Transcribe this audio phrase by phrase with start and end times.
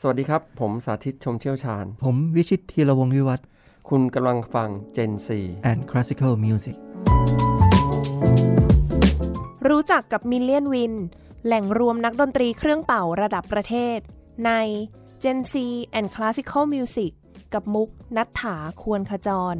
[0.00, 3.46] สวัสดีครับ ผมสาธิตชมเชี่ยวชาญ ผมวิชิตธีรวงศ์วิวัฒน์
[3.88, 5.12] คุณกำลังฟัง Gen
[5.70, 6.76] and Classical Music
[9.68, 10.94] รู้จักกับมิลเลียนวิน
[11.46, 13.98] แหล่งรวมนักดนตรีเครื่องเป่าระดับประเทศ
[14.46, 14.50] ใน
[15.22, 15.54] Gen C
[15.98, 17.12] and Classical Music
[17.54, 19.56] กับมุกนัฐถาควรขจร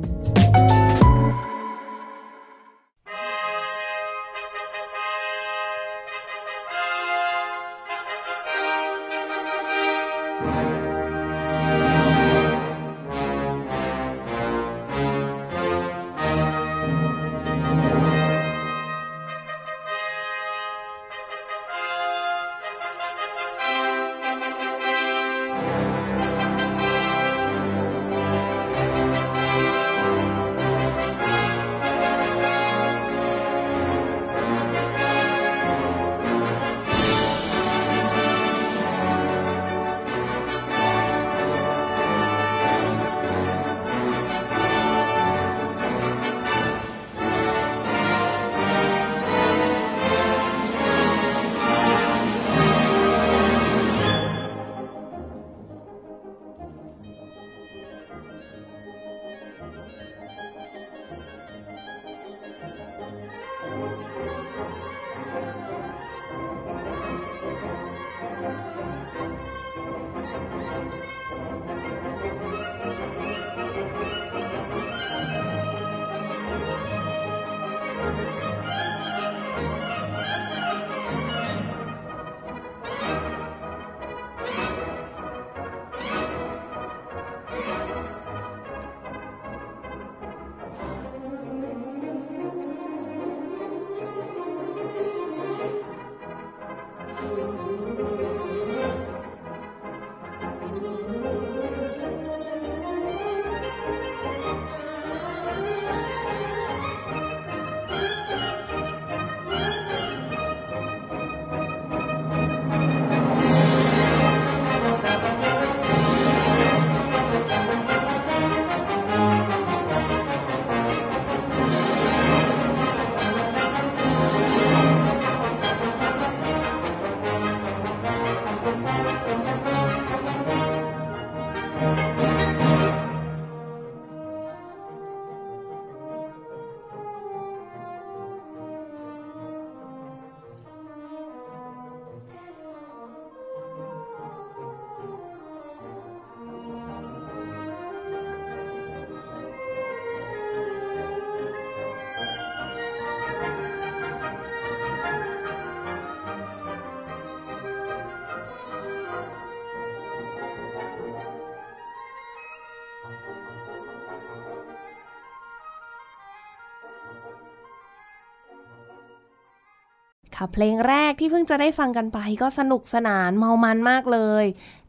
[170.53, 174.45] เพลงแรกที่เพิ่งจะได้ฟังกันไปก็สนุกสนานเมามันมากเลย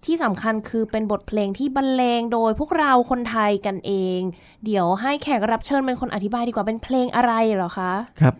[0.05, 4.19] ที่สำคัญคือเป็นบทเพลงที่บรรเลงโดยพวกเราคนไทยกันเอง
[4.65, 8.33] เดี๋ยวให้แขกรับเชิญเป็นคนอธิบายดีกว่าเป็นเพลงอะไรเหรอคะ ครับ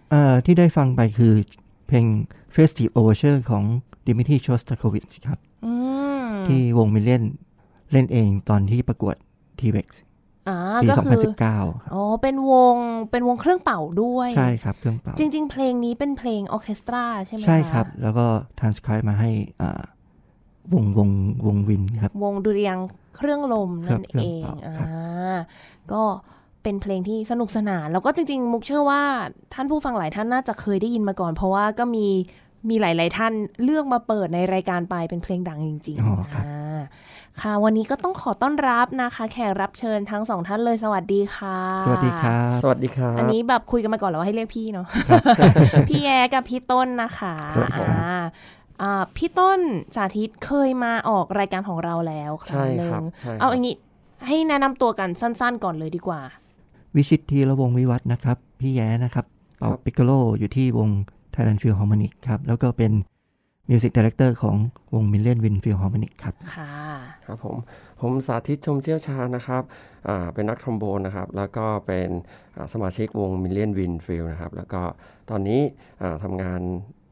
[0.46, 1.34] ที่ได้ฟังไปคือ
[1.88, 2.06] เพลง
[2.56, 3.64] Festive Overture ของ
[4.08, 5.40] ดิมิทรีโชสตาโควิชครับ
[6.48, 7.24] ที่วงมิเลียน
[7.92, 9.16] เล่นเองตอนที่ประกวด
[9.60, 9.88] T-Rex
[10.84, 10.88] ปี
[11.42, 12.76] 2019อ๋อ เป็นวง
[13.12, 18.26] เป็นวงเครื่องเป่าด้วย ใช่ครับ เครื่องเป่า จริง ๆ เพลงนี้เป็นเพลงออเคสตราใช่ไหมใช่ครับ แล้วก็
[18.60, 19.82] ทานสครายมาให้อ่า
[20.74, 21.10] วงวง
[21.46, 22.80] วงวินครับ วงดุริยาง
[23.18, 25.38] เครื่องลมนั่นเองอ่า
[25.92, 26.04] ก็
[26.64, 29.02] เป็นเพลงที่สนุกสนาน แล้วก็จริง ๆ มุกเชื่อว่า
[29.54, 32.08] ท่านผู้ฟังหลายท่านน่าจะเคยได้ยินมาก่อน เพราะว่าก็มี
[32.70, 33.34] มีหลาย ๆ ท่าน
[33.64, 36.44] เลือกมาเปิดในรายการไปเป็นเพลงดังจริงๆค่ะ
[37.42, 44.88] ค่ะ วันนี้ก็ต้องขอต้อนรับนะคะ แขกรับเชิญทั้งสองท่านเลยสวัสดีค่ะ สวัสดีครับ สวัสดีครับ อันนี้แบบคุยกันมาก่อนแล้วว่าให้เรียกพี่เนาะ
[45.90, 47.86] พี่แย้กับพี่ต้นนะคะสวัสดีครั
[49.04, 49.60] บพี่ต้น
[49.96, 52.92] สาธิตเคยมาออกรายการของเราแล้วครั้งหนึ่ง
[53.40, 53.76] เอาอย่างนี้
[54.28, 56.22] ให้แนะนำตัวกันสั้นๆก่อนเลยดีกว่า
[56.96, 59.26] วิชิตทีละวงวิวัฒนะครับ พี่แย้นะครับ
[59.60, 60.90] เป่า piccolo อยู่ที่วง
[61.34, 62.92] Thailand Philharmonic ครับ แล้วก็เป็น
[63.70, 64.56] music director ของ
[64.94, 66.72] วง Million Wind Philharmonic ครับ ค่ะ
[67.28, 67.56] ครับผม
[68.02, 69.64] ผมสาธิตชมเชี่ยวชาญนะครับ
[70.34, 72.10] เป็นนักทรอมโบนนะครับ แล้วก็เป็น
[72.74, 74.82] สมาชิกวง Million Wind Phil นะครับ แล้วก็
[75.30, 75.62] ตอนนี้
[76.24, 76.62] ทำงาน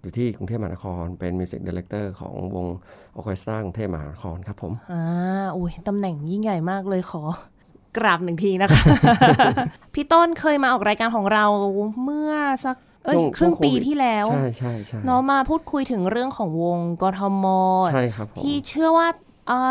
[0.01, 2.65] อยู่ที่กรุงเทพมหานคร เป็น music director ของวง
[3.15, 5.03] ออเคสตรากรุงเทพมหานครครับผมอ่า
[5.55, 7.21] อุ้ยตำแหน่งยิ่งใหญ่มากเลยขอ
[7.97, 8.83] กราบหนึ่งทีนะคะ
[9.93, 11.45] พี่ต้นเคยมาออกรายการของเรา
[12.03, 12.33] เมื่อ
[12.65, 17.45] สักเอ้ยครึ่งปีที่แล้ว ใช่ใช่ใช่เนาะมาพูดคุยถึงเรื่องของวงกทม
[17.93, 19.07] ใช่ครับที่เชื่อว่า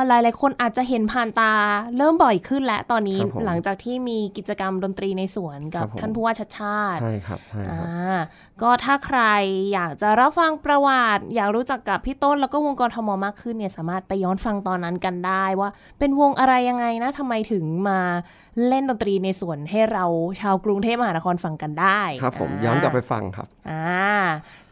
[0.09, 1.53] หลายหลายคนอาจจะเห็นผ่านตา
[1.97, 7.87] เริ่มบ่อยขึ้นแล้วตอนนี้หลังจากที่มีกิจกรรมดนตรีในสวนกับท่านผู้ว่าชัดชาติ ใช่ครับใช่ครับ
[8.63, 9.21] ก็ถ้าใคร
[9.73, 18.01] อยากจะรับฟังประวัติ อยากรู้จักกับพี่ต้นแล้วก็วงกรทมมากขึ้นเนี่ยสามารถไปย้อนฟังตอนนั้นกันได้ว่าเป็นวงอะไรยังไงนะทำไมถึงมา
[18.69, 20.05] เล่นดนตรีในสวนให้เรา
[20.41, 24.15] ชาวกรุงเทพมหานครฟังกันได้ครับผมย้อนกลับไปฟังครับอ่า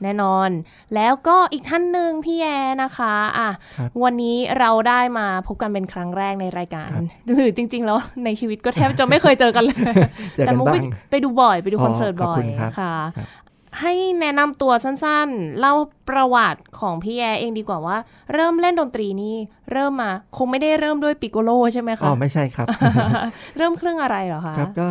[0.03, 0.51] แน่นอน
[0.95, 2.47] แล้วก็อีกท่านหนึ่งพี่แย
[2.83, 3.51] นะคะอะ
[4.03, 6.91] วันนี้เราได้มาพบกันเป็นครั้งแรกในรายการ
[7.27, 9.83] หรือจริง ๆ แล้วในชีวิตก็แทบจะไม่เคยเจอกันเลย
[10.47, 10.67] แต่มุก
[11.11, 12.45] ไปดูบ่อยไปดูคอนเสิร์ตบ่อย
[12.79, 12.95] ค่ะ
[13.81, 15.75] ให้แนะนำตัวสั้นๆ เล่า
[16.09, 17.97] ประวัติของพี่แอเองดีกว่าว่า
[18.33, 19.37] เริ่มเล่นดนตรีนี่
[19.73, 22.67] เริ่มมาคงไม่ได้เริ่มด้วยปิโกโลใช่ไหมคะอ๋อไม่ใช่ครับ
[23.57, 24.89] เริ่มเครื่องอะไรเหรอคะครับก็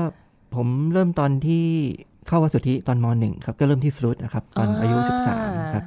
[0.56, 1.66] ผมเริ่มตอนที่
[2.28, 4.98] เข้าวัดสุทธิตอนมหนึ่งครับก็เริ่มที่ฟลุตนะครับตอนอายุ
[5.36, 5.86] 13ครับ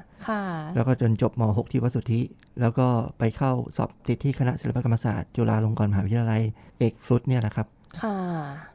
[0.74, 2.20] แล้วก็จนจบม .6 ที่วัดสุทธิ
[2.60, 2.86] แล้วก็
[3.18, 6.42] ไปเข้าสอบติดที่คณะศิลปกรรมศาสตร์ จุฬาลงกรณ์มหาวิทยาลัย
[6.78, 7.66] เอกฟลุตเนี่ยนะครับ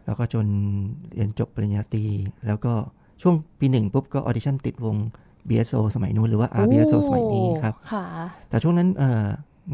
[0.05, 0.47] แล้วก็จน
[1.13, 2.05] เรียนจบปริญญาตรี
[2.47, 2.73] แล้วก็
[3.21, 4.95] ช่วงปีหนึ่งปุ๊บก็ออดิชั่นติดวง
[5.49, 7.75] BSO สมัยนู้นหรือว่า RBSO สมัยนี้ครับ
[8.49, 8.89] แต่ช่วงนั้น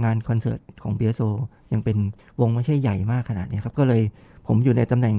[0.04, 1.30] งานคอนเสิร์ตของ BSO
[1.74, 1.98] ยังเป็น
[2.42, 4.02] วงไม่ใช่ใหญ่มากขนาดนี้ครับ ก็เลย
[4.48, 5.16] ผมอยู่ในตำแหน่ง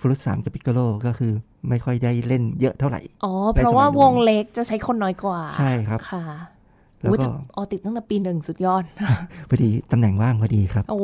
[0.00, 1.32] ฟลุตสามกับปิกโลก็คือ
[1.68, 6.24] ไม่ค่อยได้เล่นเยอะเท่าไหร่ อ๋อ เพราะว่าวงเล็กจะใช้คนน้อยกว่า ใช่ครับค่ะ
[7.00, 7.26] แล้วก็
[7.56, 8.82] ออติดตั้งแต่ปีหนึ่งสุดยอด
[9.48, 11.02] พอดีตำแหน่งว่างพอดีครับ โอ้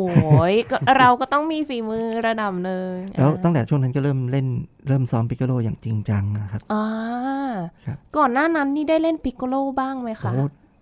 [0.52, 0.54] ย
[0.98, 2.88] เราก็ต้องมีฝีมือระดับหนึ่ง
[3.18, 4.46] แล้วตั้งแต่ช่วงนั้นก็เริ่มเล่น
[4.88, 6.84] เริ่มซ้อมปิกโกโลอย่างจริงจังนะครับอ่า
[8.16, 10.32] ก่อนหน้านั้นนี่ได้เล่นปิกโกโลบ้างไหมคะ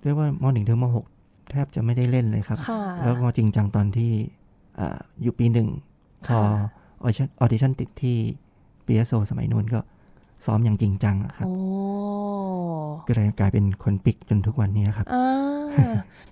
[0.02, 1.04] เรียกว่ามหนึ่งถึงมหก
[1.50, 2.58] แทบจะไม่ได้เล่นเลยครับ
[3.04, 4.12] แล้วก็จริงจังตอนที่
[5.22, 5.68] อยู่ปีหนึ่ง
[6.28, 6.40] พอ
[7.04, 7.06] อ
[7.40, 8.16] อดิชั่นติดที่
[8.86, 9.80] BSO สมัยนู้นก็
[10.44, 11.48] ซ้อมอย่างจริงจังครับ
[13.06, 15.06] ก็เลยกลายเป็นคนปิกจนทุกวันนี้ครับ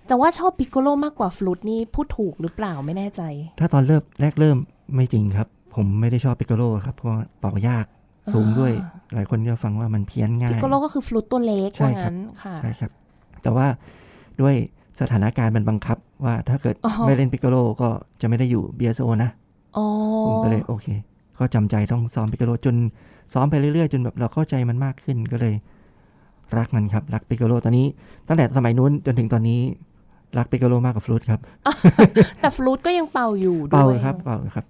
[0.08, 3.22] จะว่าชอบปิกโกโลมากกว่าฟลุตนี่พูดถูกหรือเปล่าไม่แน่ใจ
[3.60, 4.56] ถ้าตอนเริ่มแรกเริ่ม
[4.94, 7.10] ไม่จริงครับ ผมไม่ได้ชอบปิกโกโลครับเพราะ
[7.40, 7.86] เป่ายาก
[8.32, 8.72] สูงด้วย
[9.14, 12.12] หลายคนก็ฟังว่ามันเพี้ยนง่ายปิกโกโลก็คือฟลุตตัวเล็กใช่ครับ
[12.62, 12.90] ใช่ครับ
[13.42, 13.66] แต่ว่า
[14.40, 14.54] ด้วย
[15.00, 16.74] สถานการณ์มันบังคับว่าถ้าเกิด
[17.06, 17.88] ไม่เล่นปิกโกโลก็
[18.20, 19.30] จะไม่ได้อยู่ BSO นะ
[20.26, 20.86] ผมก็เลยโอเค
[21.38, 22.76] ก็จำใจต้องซ้อมปิกโกโลจน
[23.34, 25.54] ซ้อมไปเรื่อยๆ จนแบบเราเข้าใจมันมากขึ้นก็เลย
[26.58, 27.86] รักมันครับ รักปิกโกโลตอนนี้
[28.28, 29.60] ตั้งแต่สมัยนู้นจนถึงตอนนี้
[30.38, 31.40] รักปิกโกโลมากกว่าฟลุตครับ
[32.40, 34.64] แต่ฟลุตก็ยังเป่าอยู่ด้วยเป่าครับเป่าครับ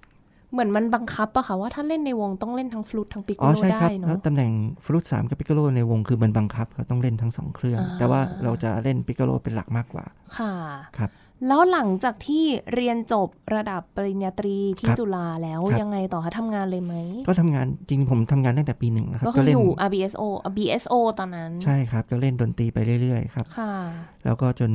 [0.53, 4.53] เหมือนมันบังคับอะค่ะว่าถ้าเล่นในวงต้องเล่นทั้งฟลุตทั้งปิโกโลได้เนาะตำแหน่ง
[4.85, 10.05] ฟลุตสามกับปิโกโลในวงคือมันบังคับเขาต้องเล่นทั้งสองเครื่อง แต่ว่าเราจะเล่นปิโกโลเป็นหลักมากกว่า
[10.37, 10.53] ค่ะ
[10.99, 11.11] ครับ
[11.49, 12.45] แล้วหลังจากที่
[12.75, 16.95] เรียนจบระดับปริญญาตรีที่จุฬาแล้วยังไงต่อคะทำงานเลยไหม
[17.29, 20.23] ก็ทำงานจริงผมทำงานตั้งแต่ปีหนึ่งนะครับ ก็คืออยู่ RBSO
[20.57, 23.75] BSO ตอนนั้น ใช่ครับ ก็เล่นดนตรีไปเรื่อยๆครับค่ะ
[24.25, 24.73] แล้วก็จน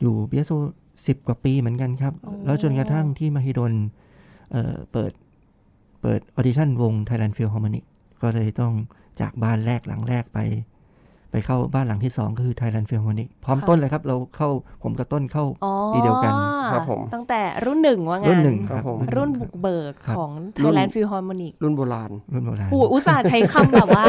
[0.00, 0.56] อยู่ BSO
[1.06, 2.14] สิบกว่าปีเหมือนกันครับ
[2.44, 3.72] แล้วจนกระทั่งที่มหิดล
[4.50, 5.12] เปิด
[6.02, 7.84] เปิดออดิชั่นวง Thailand Philharmonic
[8.22, 8.72] ก็เลยต้อง
[9.20, 10.40] จากบ้านแรกหลังแรกไป
[11.32, 14.48] ไปเข้าบ้านหลังที่สองก็คือ Thailand Philharmonic พร้อมต้นเลยครับ เราเข้า
[14.82, 15.44] ผมกับต้นเข้า
[15.94, 16.32] ปีเดียวกัน
[16.72, 18.84] ครับผมตั้งแต่รุ่นหนึ่งว่างั้นรุ่นหนึ่งครับ
[19.16, 24.06] รุ่นบุกเบิกของ Thailand Philharmonic รุ่นโบราณรุ่นโบราณอุตส่าห์ใช้คำแบบว่า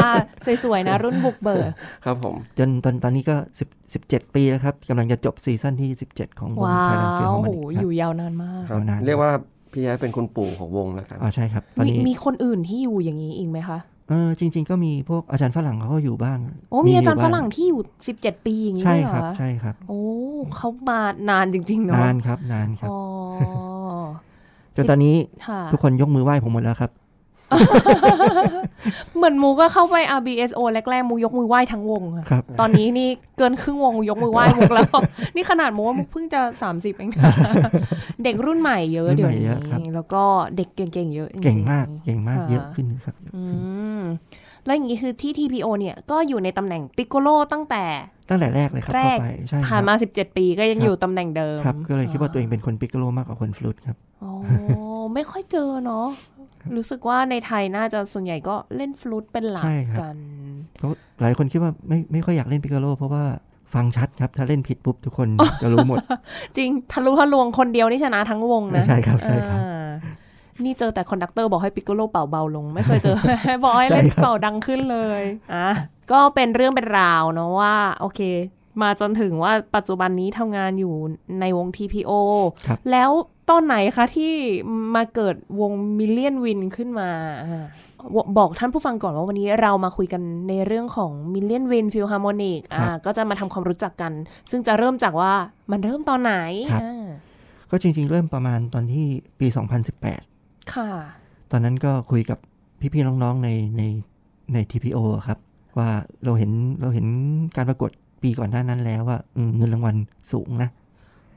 [0.64, 1.70] สวยๆนะรุ่นบุกเบิก
[2.04, 8.64] ครับผมจนตอนตอนนี้ก็สิบสิบเจ็ดปีแล้วครับกำลังจะจบซีซั่นที่สิบเจ็ดของวง Thailand Philharmonic อยู่ยาวนานมาก
[9.06, 9.32] เรียกว่า
[9.72, 16.38] พี่ย้ายเป็นคนปู่ของวงแล้วกันอ๋อใช่ครับตอนนี้มีคนอื่นที่อยู่อย่างนี้อีกไหมคะเออจริง ๆ ก็มีพวกอาจารย์ฝรั่งเขาก็อยู่บ้าง
[16.70, 20.02] โอ้มีอาจารย์ฝรั่งที่อยู่สิบเจ็ดปีอย่างนี้ใช่ครับใช่ครับ โอ้
[20.56, 21.00] เขามา
[21.30, 22.90] นานจริงๆเนาะนานครับนานครับ
[24.76, 25.14] จนตอนนี้
[25.72, 26.90] ทุกคนยกมือไหว้ผมหมดแล้วครับ
[29.16, 34.94] เหมือนมูก็เข้าไป RBSO แรกๆมูยกมือไหว้ทั้งวงครับ ตอนนี้นี่เกินครึ่งวงยกมือไหว้มุกแล้ว
[35.34, 36.40] นี่ขนาดมูว่ามุกเพิ่งจะ
[36.70, 37.10] 30 เอง
[38.24, 40.22] เด็กรุ่นใหม่เยอะเดี๋ยวนี้แล้วก็
[40.56, 43.14] เด็กเก่งๆเยอะเก่งมากเก่งมากเยอะขึ้นครับ
[44.66, 47.84] แล้วอย่างนี้คือที่ TPO เนี่ยก็อยู่ในตำแหน่งปิโกโลตั้งแต่
[48.28, 49.18] ตั้งแต่แรกเลยครับแรก
[49.66, 54.30] ผ่านมา 17 ปีก็ยังอยู่ตำแหน่งเดิมครับก็เลยคิดว่าตัวเองเป็นคนปิโกโลมากกว่าคนฟลุตครับโอ้
[55.14, 56.06] ไม่ค่อยเจอเนาะ
[56.76, 59.64] รู้สึกว่าในไทยน่าจะส่วนใหญ่ก็เล่นฟลุตเป็นหลัก
[60.00, 60.16] กัน
[60.78, 60.90] เพราะ
[61.20, 63.24] หลายคนคิดว่าไม่ไม่ค่อยอยากเล่นปิกโกโลเพราะว่า
[63.74, 65.28] ฟังชัดครับ ถ้าเล่นผิดปุ๊บทุกคน
[65.62, 65.98] จะรู้หมด
[66.56, 69.60] จริงทะลุทะลวงคนเดียวนี่ชนะทั้งวงนะใช่ครับใช่ครับ
[70.64, 73.16] นี่เจอแต่ conductor บอกให้ปิกโกโลเป่าเบาลง ไม่เคยเจอ
[73.64, 75.22] บอกให้เล่นเป่าดังขึ้นเลย
[75.54, 75.68] อะ
[76.12, 78.20] ก็เป็นเรื่องเป็นราวเนาะว่า โอเค
[78.82, 80.94] มาจนถึงว่าปัจจุบันนี้ทำงานอยู่
[81.40, 82.12] ในวง TPO
[82.90, 83.10] แล้ว
[83.50, 84.32] ตอนไหนคะที่
[84.94, 87.08] มาเกิดวง Million Wind ขึ้นมา
[88.38, 94.12] บอกท่านผู้ฟังก่อนว่าวันนี้เรามาคุยกันในเรื่องของ Million Wind Philharmonic อ่าก็จะมาทำความรู้จักกัน
[94.50, 95.32] ซึ่งจะเริ่มจากว่า
[95.70, 96.34] มันเริ่มตอนไหน
[97.70, 99.06] ก็จริงๆ เริ่มประมาณตอนที่
[99.40, 99.46] ปี
[100.10, 100.90] 2018 ค่ะ
[101.50, 102.38] ตอนนั้นก็คุยกับ
[102.92, 103.82] พี่ๆ น้องๆ ในใน
[104.52, 105.38] ใน TPO ครับ
[105.78, 105.88] ว่า
[106.24, 107.06] เราเห็นเราเห็น
[107.56, 107.90] การประกวด
[108.22, 109.18] ปีก่อนหน้านั้นแล้วว่า
[109.56, 109.96] เงินรางวัล
[110.32, 110.70] สูงนะ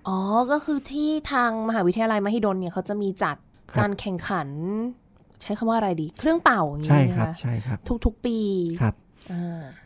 [0.07, 0.17] อ๋อ
[0.51, 3.37] ก็คือที่ทางมหาวิทยาลัยมหิดลเนี่ยเขาจะมีจัด
[3.79, 4.47] การแข่งขัน
[5.41, 8.37] ใช้คำว่าอะไรดี เครื่องเป่าอย่างนี้ใช่ครับใช่ครับ ทุกๆปี
[8.81, 8.95] ครับ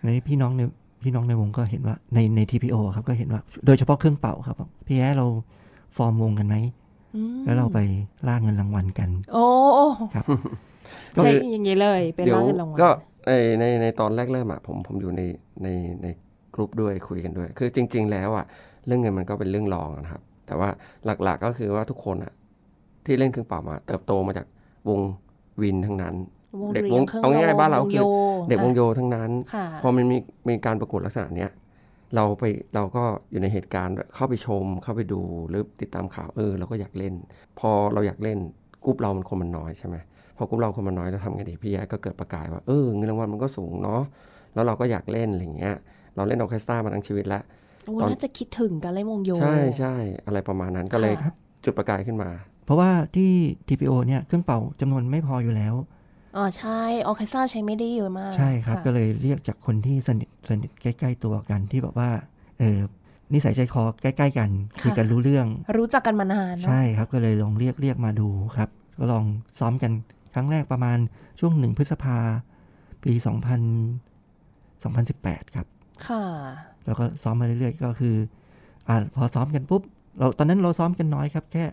[0.03, 0.61] ในพี่น้องใน
[1.03, 4.55] พี่น้องในวงก็เห็นว่าในใน TPO ครับก็เห็นว่า โดยเฉพาะเครื่องเป่าครับ
[4.88, 5.25] พี่แอเรา
[5.95, 6.55] ฟอร์มวงกันไหม
[7.45, 7.79] แล้วเราไป
[8.27, 9.45] ล่าเงินรางวัลกัน โอ้
[10.15, 10.25] ครับ
[11.15, 12.89] ใช่อย่างนี้เลยเป็นล่าเงินรางวัลก็
[13.27, 15.21] ในในในตอนแรกเริ่มอะผมผมอยู่ใน
[15.63, 15.67] ใน
[16.01, 16.07] ใน
[16.55, 18.45] กลุ่มด้วยคุยกันด้วย คือจริง ๆ แล้วอะ
[18.89, 20.69] เรื่องเงินมันก็เป็นเรื่องรองนะครับ แต่ว่า
[21.24, 22.34] หลักๆก็คือว่าทุกคนอะ
[23.05, 24.48] ที่เล่นเครื่องเป่ามา เติบโตมาจาก
[24.89, 25.00] วง
[25.62, 26.15] วินทั้งนั้น
[26.74, 28.05] เด็กวงเอาง่ายๆบ้านเราคือ
[28.50, 29.29] เด็กวงโยทั้งนั้น
[29.81, 30.17] พอมันมี
[30.48, 31.51] มีการประกวดลักษณะเนี้ย
[32.15, 32.43] เราไป
[32.75, 37.13] เราก็อยู่ในเหตุการณ์เข้าไปชมเข้าไปดูหรือติดตามข่าวเออเราก็อยากเล่น
[37.60, 38.38] พอเราอยากเล่น
[38.86, 39.96] กรุ๊ปเรามันคนมันน้อยใช่ไหม
[40.38, 44.01] พอกรุ๊ปเราคนมันน้อยเราทำไงดีพี่แอ๊ก็เกิดประกายว่าเออเงินรางวัลมันก็สูงเนาะ
[44.53, 45.75] แล้วเราก็อยากเล่นอะไรเงี้ย
[46.15, 47.43] เราเล่นออเคสตรามาทั้งชีวิตแล้ว
[47.86, 49.95] โอ้น่าจะคิดถึงการเล่นวงโย ใช่ใช่
[50.25, 51.13] อะไรประมาณนั้นก็เลย
[51.63, 52.29] จุดประกายขึ้นมา
[52.65, 53.31] เพราะว่าที่
[53.67, 55.74] TPO เนี่ยเครื่องเป่าจำนวนไม่พออยู่แล้ว
[56.38, 62.09] อ๋อใช่ออเคสตราใช้ไม่ได้เยอะมาก ใช่ครับ ก็เลยเรียกจากคนที่สนิทสนิทใกล้ ๆ ตัวกันที่แบบว่า
[62.59, 62.79] เออ
[63.33, 64.50] นิสัยใจคอใกล้ ๆ กัน
[64.81, 69.25] คุยกันรู้เรื่อง รู้จักกันมานานใช่ครับก็เลยลองเรียกเรียกมาดูครับ ก็ลอง
[69.59, 69.91] ซ้อมกัน
[70.33, 70.98] ครั้งแรกประมาณ
[71.39, 72.17] ช่วงหนึ่งพฤษภา
[73.03, 73.62] ปีสองพัน
[74.83, 75.65] สองพันสิบแปดครับ
[76.07, 76.24] ค่ะ
[76.86, 78.15] แล้วก็ซ้อมมาเรื่อยๆก็คือ
[78.88, 79.81] อ่าพอซ้อมกันปุ๊บ
[80.19, 81.63] เราตอนนั้นเราซ้อมกันน้อยครับ แค่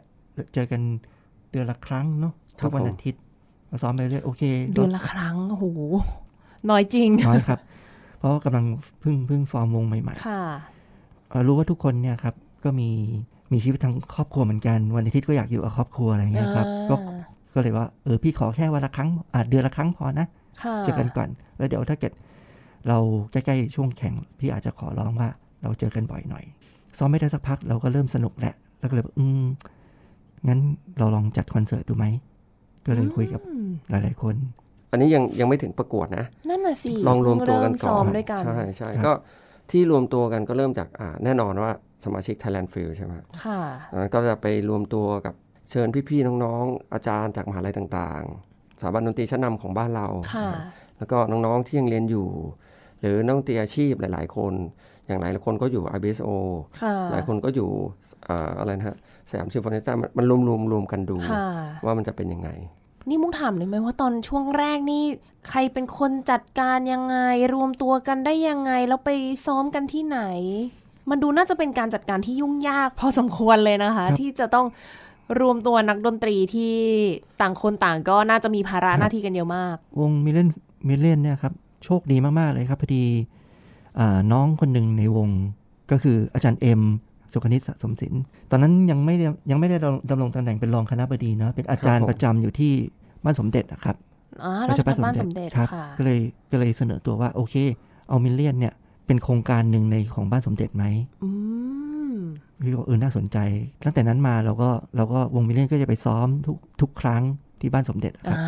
[0.55, 0.81] เจอกัน
[1.51, 3.23] เดือนละครั้งเนาะทุกวันอาทิตย์
[3.71, 4.43] มาซ้อมไปเรื่อยโอเค
[4.75, 5.65] เดือนละครั้งโอ้โห
[6.71, 7.61] น้อยจริงน้อยครับ
[8.19, 8.65] เพราะกำลัง
[9.01, 10.43] เพิ่งเพิ่งฟอร์มวงใหม่ๆค่ะ
[11.47, 12.35] รู้ว่าทุกคนเนี่ยครับ
[12.65, 12.89] ก็มี
[13.53, 16.95] มีชีวิตทางครอบครัวเหมือนกัน วันอาทิตย์ก็อยากอยู่กับครอบครัวอะไรเงี้ยครับก็
[17.55, 19.09] ก็เลยว่าเออพี่ขอแค่วันละครั้ง
[19.51, 20.27] เดือนละครั้งพอนะ
[20.85, 22.13] เจอกันก่อน แล้วเดี๋ยวถ้าเกิด
[22.89, 22.99] เรา
[23.33, 25.29] ใกล้ๆช่วงแข่งพี่อาจจะขอร้องว่า
[25.63, 26.45] เราเจอกันบ่อยหน่อย
[26.99, 29.45] ซ้อมไม่ได้สักพักเราก็เริ่มสนุกแหละแล้วก็เลยอืม
[30.49, 30.61] งั้น
[30.99, 32.07] เราลองจัดคอนเสิร์ตดูไหม
[32.87, 33.41] ก็เลยคุยกับ
[33.91, 34.35] หลายๆคน
[34.91, 38.05] อันนี้ยังยังไม่ถึงประกวดนะ นั่นน่ะสิลองรวมตัวกันก่อน
[38.45, 39.13] ใช่ใช่ก็
[39.71, 41.71] ที่รวมตัวกันก็เริ่มจากอ่าแน่นอนว่า
[42.05, 43.13] สมาชิก Thailand Field ใช่ไหม
[43.43, 43.61] ค่ะ
[44.01, 45.35] นั้นก็จะไปรวมตัวกับ
[45.71, 50.07] เชิญพี่ๆน้องๆ อาจารย์จากมหาลัยต่างๆสถาบันดนตรีชั้นนาของบ้านเรา
[50.99, 52.27] แล้วก็น้องๆที่ยังเรียนอยู่
[53.01, 54.53] หรือนักดนตรีอาชีพหลาย ๆ คน
[55.07, 56.29] อย่างหลายคนก็อยู่ IBSO
[57.13, 57.69] หลายคนก็อยู่
[58.59, 58.97] อะไรนะฮะ
[59.31, 61.17] สยามซิมโฟนีซ่ามันรวมรวมรวมกันดู
[61.85, 62.51] ว่ามันจะเป็นยังไง
[63.09, 65.03] นี่มุกถามเลยไหมว่าตอนช่วงแรกนี่
[65.49, 67.19] ใครเป็นคนจัดการยังไง
[67.55, 69.11] รวมตัวกันได้ยังไง แล้วไป
[69.47, 70.21] ซ้อมกันที่ไหน
[71.11, 74.67] มันดูน่าจะเป็นการจัดการที่ยุ่งยากพอสมควรเลยนะคะ ที่จะต้อง
[75.41, 76.75] รวมตัวนักดนตรีที่
[77.41, 80.49] ต่างคนต่างก็น่าจะมีภาระหน้าที่กันเยอะมาก วงมิเลน
[80.89, 81.53] มิเลนเนี่ยครับ
[81.87, 83.05] โชคดีมาก ๆ เลยครับพอดี
[84.33, 85.29] น้องคนหนึ่งในวง
[85.91, 86.83] ก็คืออาจารย์เอ็ม
[87.33, 89.15] สุขนิตสะสมศิลป์ตอนนั้นยังไม่
[89.51, 89.77] ยังไม่ได้
[90.11, 92.73] ดำรงตำแหน่งเป็นรองคณบดีนะเป็นอาจารย์ประจำอยู่ที่
[93.25, 93.97] บ้านสมเด็จนะครับ
[94.45, 96.19] อ๋อราชบ้านสมเด็จครับก็เลย
[96.51, 97.55] ก็เลยเสนอตัวว่าโอเค
[98.09, 98.75] เอา Million เนี่ย
[99.07, 100.85] เป็นโครงการหนึ่งในของบ้านสมเด็จไหม
[102.63, 103.39] พี่ก็เออน่าสนใจ
[103.85, 107.23] ตั้งแต่นั้นมาเราก็เราก็วง Million ก็จะไปซ้อมทุกทุกครั้ง
[107.61, 108.39] ที่บ้านสมเด็จครับ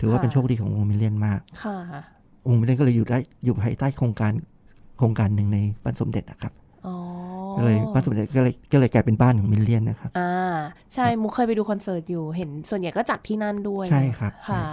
[0.00, 1.78] ถือว่าเป็นโชคดีของวงมิเลียนมากค่ะ
[2.48, 4.32] วงมิเลียนก็เลยอยู่ได้อยู่ภายใต้โครงการ
[4.98, 6.52] โครงการหนึ่งในบ้านสมเด็จนะครับ
[7.56, 10.56] ก็เลยบ้านสมเด็จก็เลยก็เลยกลายเป็นบ้านของมิลเลียนนะครับอ่า
[10.94, 14.64] ใช่มุกเคยไปดูคอนเสิร์ตอยู่เห็น ส่วนใหญ่ก็จัดที่นั่นด้วยใช่ครับค่ะ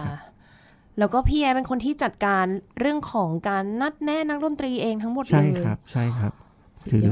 [1.00, 2.45] แล้วก็พี่แอเป็นคนที่จัดการ
[2.79, 6.33] เรื่องของการนัดแน่นักดนตรีเองทั้งหมดเลยใช่ครับ ใช่ครับ
[6.91, 7.03] ถือ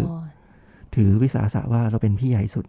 [0.95, 2.65] ถือวิสาสะว่าเราเป็นพี่ใหญ่สุด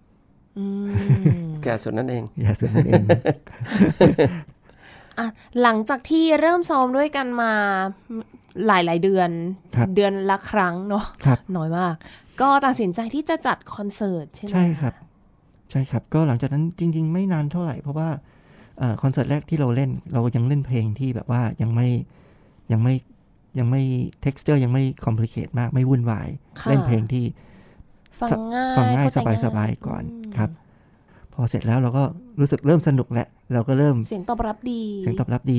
[1.63, 3.21] แก่สุดนั่นเองแก่สุดนั่นเองอะ
[5.63, 7.53] หลังจากที่เริ่มซ้อมด้วยกันมา
[8.67, 9.31] หลายหลายเดือน
[9.95, 11.05] เดือนละครั้งเนาะ
[11.57, 11.95] น้อยมาก
[12.41, 14.95] ก็ตัดสินใจที่จะจัดคอนเสิร์ตใช่ไหมใช่ครับ
[15.71, 18.09] ใช่ครับ ก็หลังจากนั้นจริง ๆ ไม่นานเท่าไหร่เพราะว่า
[19.03, 21.89] คอนเสิร์ตแรกที่เราเล่นเรายังเล่นเพลงที่แบบว่ายังไม่
[22.73, 22.95] ยังไม่
[23.59, 23.83] ยังไม่
[24.25, 26.29] texture ยังไม่ complicate มากไม่วุ่นวาย
[26.69, 27.25] เล่นเพลงที่
[28.21, 29.09] ฟังง่ายฟังง่าย
[29.45, 30.03] สบายๆก่อน
[30.37, 30.51] ครับ
[31.37, 32.05] พอเสร็จแล้วเราก็
[32.41, 35.59] รู้สึกเริ่มสนุกแหละเราก็เริ่มเสียงตอบรับดี เสียงตอบรับดี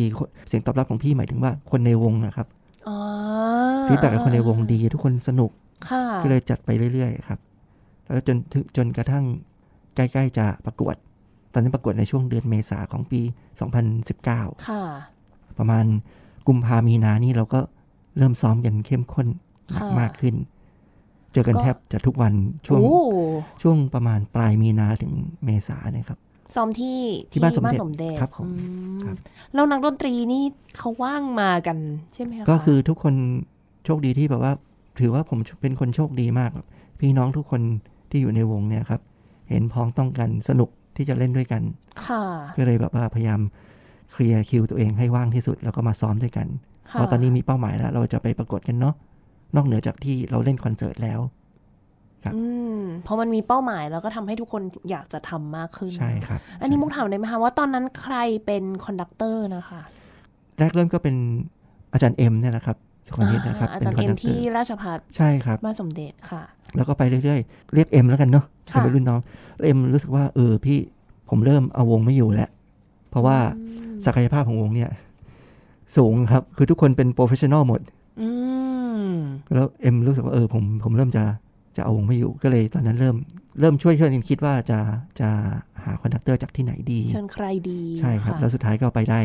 [0.50, 2.48] เสียงตอบรับของพี่หมายถึงว่าคนในวงนะครับ
[3.88, 5.51] ฟีดแบ็กคนในวงดีทุกคนสนุก
[6.24, 7.39] ก็เลยจัดไปเรื่อยๆครับ
[8.05, 8.38] แล้วจน
[8.77, 9.25] จนกระทั่ง
[9.96, 10.96] ใกล้ๆจะประกวด
[11.53, 13.22] ตอนนี้ประกวดในช่วงเดือนเมษาของปี
[14.00, 14.84] 2019 ค่ะ
[15.57, 15.86] ประมาณ
[16.48, 17.60] กุมภามีนานี่เราก็
[18.17, 19.27] เริ่มซ้อมกันเข้มข้น
[20.00, 22.34] มากขึ้นจเจอกันแทบจะทุกวัน
[22.67, 22.82] ช่วง
[23.62, 25.12] ช่วงประมาณปลายมีนาถึง
[25.44, 26.20] เมษาเนี่ยครับ
[26.56, 27.00] ซ้อมที่
[27.32, 27.63] ที่บ้านสม
[27.98, 28.48] เด็จครับผม
[29.53, 30.44] แล้วนักดนตรีนี่
[30.77, 31.77] เขาว่างมากัน
[32.13, 33.13] ใช่ไหมคะก็คือทุกคน
[33.86, 34.53] โชคดีที่แบบว่า
[35.00, 36.51] ถือว่าผมเป็นคนโชคดีมาก
[37.00, 37.62] พี่น้องทุกคน
[38.10, 39.01] ที่อยู่ในวงเนี่ยครับ
[39.50, 41.62] เห็นพ้องต้องกันสนุกที่จะเล่นด้วยกัน
[42.06, 42.24] ค่ะ
[42.58, 43.39] ก็เลยแบบว่าพยายาม
[44.12, 46.48] เคลียร์คิวตัวเองให้ว่างที่สุดแล้วก็มาซ้อมด้วยกัน
[46.91, 48.96] เพราะตอนนี้มีเป้าหมายแล้ว เราจะไปประกวดกันเนาะ
[49.56, 51.20] นอกเหนือจากที่เราเล่นคอนเสิร์ตแล้ว
[52.24, 52.44] ครับอื
[52.80, 59.82] มพอมันมีเป้าหมายแล้วก็ทำให้ทุกคนอยากจะทำมากขึ้นใช่ครับ อันนี้มุกถามได้ไหมคะว่าตอนนั้นใครเป็น conductor นะคะ
[60.60, 61.16] แรกเริ่มก็เป็น
[61.94, 62.77] อาจารย์เอ็มเนี่ยแหละครับ
[63.16, 66.44] คนนี้นะครับอาจารย์เอ็มที่ราชภัฏใช่ครับบ้านสมเด็จค่ะ
[66.75, 68.46] แล้วก็ไปเรื่อยๆ เรียกเอ็มแล้วกันเนาะ
[68.84, 69.20] เป็นรุ่นน้อง
[69.63, 70.80] เอ็มรู้สึกว่าเออพี่
[71.30, 72.50] ผมเริ่มเอาวงไม่อยู่แล้ว
[73.10, 73.38] เพราะว่า
[74.06, 74.92] ศักยภาพของวงเนี่ย
[75.98, 77.82] สูงครับ คือทุกคนเป็น professional หมด
[79.54, 81.24] แล้วเอ็มรู้สึกว่าเออผมผมเริ่มจะ
[81.77, 83.16] จะเอาวงไม่อยู่ก็เลยตอนนั้นเริ่ม
[83.60, 84.80] เริ่มช่วยช่วยกันคิดว่าจะ
[85.20, 85.30] จะ
[85.84, 89.20] หา conductor จากที่ไหนดีเชิญใครดีใช่ครับ แล้วสุดท้ายก็ไปได้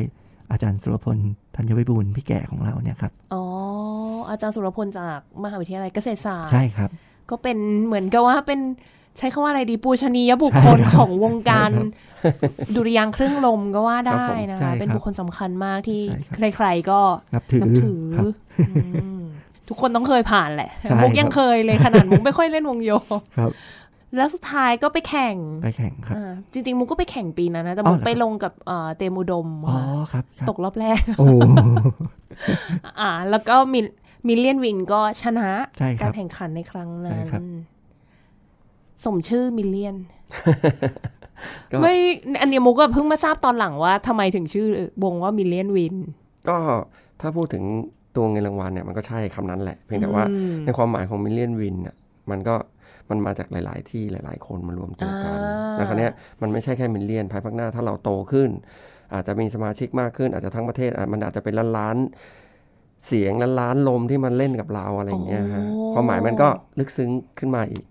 [0.51, 1.17] อาจารย์สุรพล
[1.57, 3.45] ธัญวิบูลพี่แก่ของเราเนี่ยครับอ๋อ
[4.31, 6.91] อาจารย์สุรพลจากมหาวิทยาลัยเกษตรศาสตร์ใช่ครับ
[7.31, 8.61] ก็เป็นเหมือนกับว่าเป็น
[9.19, 11.71] ใช้คาว่าอะไรดีปูชนียบุคคลของวงการ
[12.75, 16.01] ดุริยางเครื่องลมก็ว่าได้นะคะเป็นบุคคลสำคัญมากที่
[16.57, 17.01] ใคร ๆก็
[17.35, 17.63] นับถือ
[19.69, 20.71] ทุกคนต้องเคยผ่านแหละ
[21.03, 22.91] มุกยังเคยเลยขนาดมุกไม่ค่อยเล่นวงโย
[23.37, 23.51] ครับ
[24.17, 26.17] แล้วสุดท้ายก็ไปแข่งไปแข่งครับ
[26.53, 28.53] จริง ๆ มุกก็ไปแข่งปีนั้นนะ แต่มุกไปลงกับ
[28.97, 29.79] เตมูดมอ๋อ
[30.13, 31.01] ครับตกรอบแรก
[33.01, 33.81] อ่า แล้วก็มิ
[34.27, 35.49] Million Wind ก็ชนะ
[36.01, 37.27] การแข่งขันในครั้งนั้น
[39.05, 39.97] สมชื่อ Million
[41.83, 41.95] ไม่
[42.41, 44.67] อันนี้มุกก็เพิ่งมาทราบตอนหลังว่าทำไมถึงชื่อ
[45.05, 45.97] วงว่า Million Wind
[46.49, 46.57] ก็
[47.21, 47.65] ถ้าพูดถึง
[48.17, 50.25] ตัวเงินรางวัลเนี่ยมันก็ใช่คำนั้นแหละ เพียงแต่ว่า
[50.65, 51.95] ในความหมายของ Million Wind เนี่ย
[52.31, 52.55] มันก็
[53.11, 55.39] มันมาจากหลาย ๆ ที่หลาย ๆ คนมารวมตัวกัน
[55.77, 56.09] แล้วคราวนี้
[56.43, 58.51] มันไม่ใช่แค่ million ภายภาคหน้าถ้าเราโตขึ้น
[59.15, 61.97] อาจจะมีสมาชิกมากขึ้น อาจจะทั้งประเทศมันอาจจะเป็นล้านล้าน
[63.07, 67.85] เสียงล้านล้านลมที่มันเล่นกับเราอะไรอย่างเงี้ยฮะความหมายมันก็ลึกซึ้งขึ้นมาอีก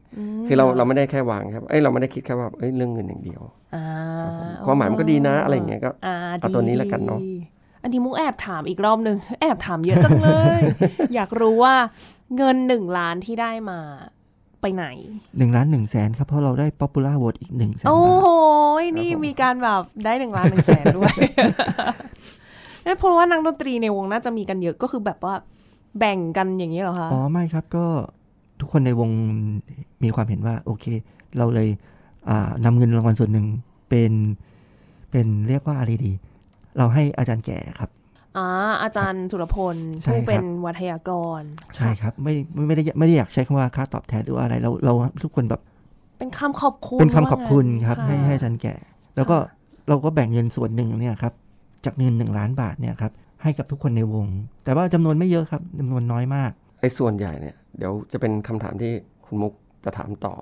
[0.48, 3.41] คือเราเราไม่ได้แค่วางครับเอ้ยเราไม่ได้คิดแค่ว่าเอ้ยเรื่องเงินอย่างเดียว
[4.65, 5.89] ความหมายมันก็ดีนะอะไรอย่างเงี้ยก็
[6.41, 7.22] เอาตัวนี้แล้วกันเนาะ
[7.82, 10.62] อันนี้มุกแอบถามอีกรอบหนึ่งแอบถามเยอะจังเลย
[11.15, 11.76] อยากรู้ว่า
[12.38, 13.80] เงินหนึ่งล้านที่ได้มา
[14.62, 14.86] ไปไหน
[15.38, 18.28] หนึ่งล้านหนึ่งแสนครับ เพราะเราได้ popular vote อีกหนึ่งแสนโอ้โห
[18.98, 21.15] นี่มีการแบบได้หนึ่งล้านหนึ่งแสนด้วย
[22.86, 25.36] นั่นเพราะว่านักดนตรีในวงน่าจะมีกันเยอะก็คือแบบว่า
[26.00, 27.86] แบ่งกันอย่างนี้เหรอคะ อ๋อ ไม่ครับก็
[28.60, 29.10] ทุกคนในวง
[30.04, 30.86] มีความเห็นว่า โอเค
[31.38, 31.70] เราเลย
[32.65, 33.46] นำเงินรางวัลส่วนหนึ่ง
[33.89, 34.12] เป็น
[35.12, 36.12] เป็นเรียกว่าอะไรดี
[36.78, 37.90] เราให้อาจารย์แก่ครับ
[38.38, 38.48] อ่า
[38.84, 41.42] อาจารย์สุรพลผู้เป็นวัทยากร
[41.76, 42.34] ใช่ครับ ไม่
[42.68, 45.62] ไม่ได้ไม่ได้อยากใช้คำว่าค่าตอบแทนหรือว่าอะไรเราเราทุกคนแบบ
[46.20, 48.76] เป็นคำขอบคุณเป็นคำขอบคุณครับ ให้ให้อาจารย์แก่
[49.16, 49.38] แล้วก็
[49.90, 51.34] เราก็แบ่งเงินส่วนหนึ่งเนี่ยครับ
[51.86, 53.12] จากเงินหนึ่งล้านบาทเนี่ยครับ
[53.44, 54.28] ให้กับทุกคนในวง
[54.64, 58.92] แต่ว่าจำนวนไม่เยอะครับจำนวนน้อยมากไอ้ส่วนใหญ่เนี่ยเดี๋ยวจะเป็นคำถามที่
[59.26, 59.54] คุณมุก
[59.86, 60.34] จะถามต่อ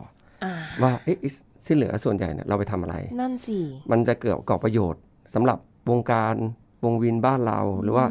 [0.44, 0.46] อ
[0.82, 1.18] ว่าเอ๊ะ
[1.66, 3.60] ที่เหลือส่วนใหญ่เนี่ยเราไปทำอะไร นั่นสิ
[3.92, 5.02] มันจะเกิดก่อประโยชน์
[5.34, 5.58] สำหรับ
[5.92, 6.36] วงการ
[6.86, 8.06] วงวินบ้านเราหรือว่า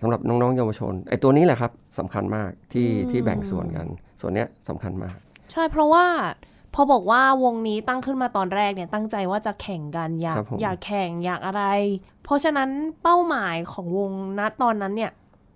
[0.00, 3.86] สำหรับน้องๆเยาวชนไอ้ตัวนี้แหละครับสำคัญมากที่ที่แบ่งส่วนกัน
[4.20, 5.16] ส่วนเนี้ยสำคัญมาก
[5.52, 6.06] ใช่เพราะว่า
[6.74, 11.62] พอบอกว่าวงนี้ตั้งขึ้นมาตอนแรกเนี่ยตั้งใจว่าจะแข่งกันอยากอยากแข่งอยากอะไร
[12.24, 12.70] เพราะฉะนั้น
[13.02, 15.12] เป้าหมายของวงณตอนนั้นเนี่ย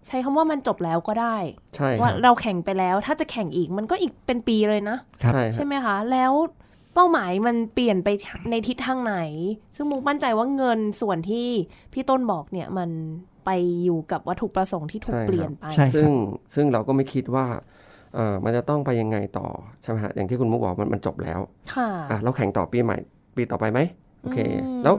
[0.07, 1.37] ใช้คำว่ามันจบแล้วก็ได้
[1.77, 6.33] ใช่ว่าเราแข่งไปแล้ว ถ้าจะแข่งอีกมันก็อีกเป็นปีเลยนะใช่ใช่ไหมคะแล้ว
[6.95, 8.09] เป้าหมายมันเปลี่ยนไป
[8.51, 9.17] ในทิศทางไหน
[9.77, 11.49] ซึ่งมุกมั่นใจว่าเงินส่วนที่
[11.93, 12.91] พี่ต้นบอกเนี่ยมัน
[13.45, 13.51] ไป
[13.85, 16.11] อยู่กับวัตถุประสงค์ที่ถูกเปลี่ยนไป ซึ่ง
[16.55, 17.47] ซึ่งเราก็ไม่คิดว่า
[18.15, 19.47] เออมันจะต้องไปยังไงต่อ
[19.83, 21.41] ใช่ไหมฮะอย่างที่คุณมุกบอกมันมันจบแล้ว
[21.75, 22.99] ค่ะอะเราแข่งต่อปีใหม่
[23.37, 23.81] ปีต่อไปไหม
[24.21, 24.39] โอเค
[24.85, 24.95] แล้ว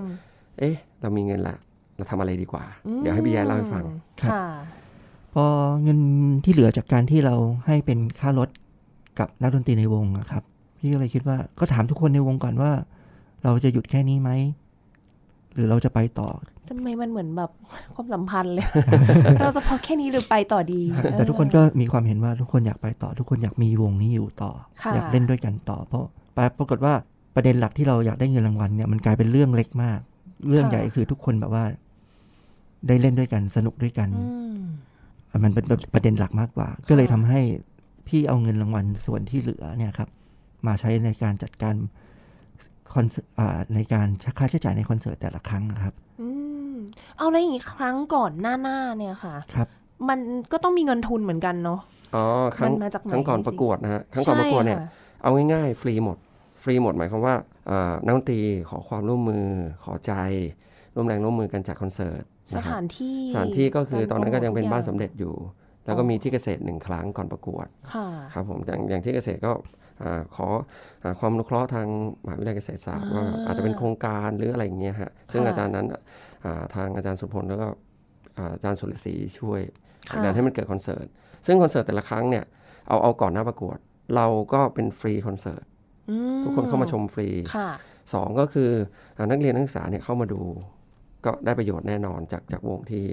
[0.59, 1.55] เอ๊ะ เรามีเงินละ
[1.95, 2.63] เราทำอะไรดีกว่า
[2.99, 3.83] เดี๋ยวให้พี่ยายเล่าให้ฟัง
[4.21, 4.45] ค่ะ
[5.33, 5.45] พอ
[5.83, 5.99] เงิน
[6.43, 7.35] ที่เหลือจากการที่เรา
[7.67, 8.49] ให้เป็นค่ารถ
[9.19, 10.43] กับนักดนตรีในวงครับ
[10.79, 12.71] พี่ก็เลยคิดว่าก็ถามทุกคนในวงก่อนว่า
[13.43, 14.29] เราจะหยุดแค่นี้ไหม
[15.53, 16.29] หรือเราจะไปต่อ
[16.69, 17.51] ทำไมมันเหมือนแบบ
[17.93, 18.65] ความสัมพันธ์เลย
[19.43, 20.81] เราจะพอแค่นี้หรือไปต่อดี
[21.17, 24.51] แต่ทุกคนก็มีความเห็นว่าทุกคนอยากไปต่อ ทุกคนอยากมีวงนี้อยู่ต่อ
[24.95, 26.03] อยากเล่นด้วยกันต่อ เพราะ
[26.57, 26.93] ปรากฏว่า
[27.35, 29.99] ประเด็นหลักที่เราอยากได้เงินรางวัลเนี่ยมันกลายเป็นเรื่องเล็กมาก
[30.49, 31.65] เรื่องใหญ่คือทุกคนแบบว่า
[32.87, 34.09] ได้เล่นด้วยกันสนุกด้วยกัน
[35.43, 37.41] มันเป็นประเด็นหลักมากกว่า ก็เลยทำให้
[38.07, 40.09] พี่เอาเงินรางวัลส่วนที่เหลือเนี่ยครับ
[40.67, 41.75] มาใช้ในการจัดการ
[42.93, 43.05] คอน
[43.75, 45.93] ในการค่าใช้จ่ายในคอนเสิร์ตแต่ละครั้งนะครับ
[47.17, 49.67] เอาอะไรอย่างนี้ครั้งก่อนหน้าหน้าเนี่ยค่ะ ครับ
[50.09, 50.19] มัน
[50.51, 51.79] ก็ต้องมีเงินทุนเหมือนกันเนาะ
[52.15, 52.23] อ๋อ
[52.57, 52.71] ครั้ง
[53.11, 54.79] ครั้งก่อนประกวดนะฮะ ครั้งก่อนประกวดเนี่ย
[55.21, 56.17] เอาง่ายๆ ฟรีหมด
[56.63, 57.35] ฟรีหมดหมายความว่า
[58.05, 59.45] นักดนตรีขอความร่วมมือ
[59.83, 60.13] ขอใจ
[60.95, 62.23] ร่วมแรงร่วมมือกันจัดคอนเสิร์ต
[62.55, 65.33] สถานที่ สถานที่ก็คือตอนนั้นก็ยังเป็นบ้านสำเร็จอยู่
[65.89, 67.67] แล้วก็มีที่เกษตรหนึ่งครั้งก่อนประกวด
[68.33, 69.51] ครับผมอย่างอย่างที่เกษตรก็
[70.35, 70.47] ขอ
[71.19, 71.87] ความนุเคราะห์ทาง
[72.25, 75.85] มหาวิทยาลัยเกษตรศาสตร์ว่าอาจจะเป็นโครงการหรืออะไรอย่างเงี้ยฮะซึ่งอาจารย์นั้น
[76.75, 77.67] ทางอาจารย์สุพลแล้วก็
[78.55, 79.61] อาจารย์สุรศรีช่วย
[80.23, 81.07] ดันให้มันเกิดคอนเสิร์ต
[81.45, 82.45] ซึ่งคอนเสิร์ตแต่ละครั้งเนี่ย
[82.87, 83.77] เอาเอาก่อนหน้าประกวด
[84.15, 85.63] เราก็เป็นฟรีคอนเสิร์ต
[86.43, 87.27] ทุกคนเข้ามาชมฟรี
[88.13, 88.69] สองก็คือ
[89.31, 90.41] นักเรียนนักศึกษาเนี่ยเข้ามาดู
[91.25, 93.03] ก็ได้ประโยชน์แน่นอนจากจากวงที่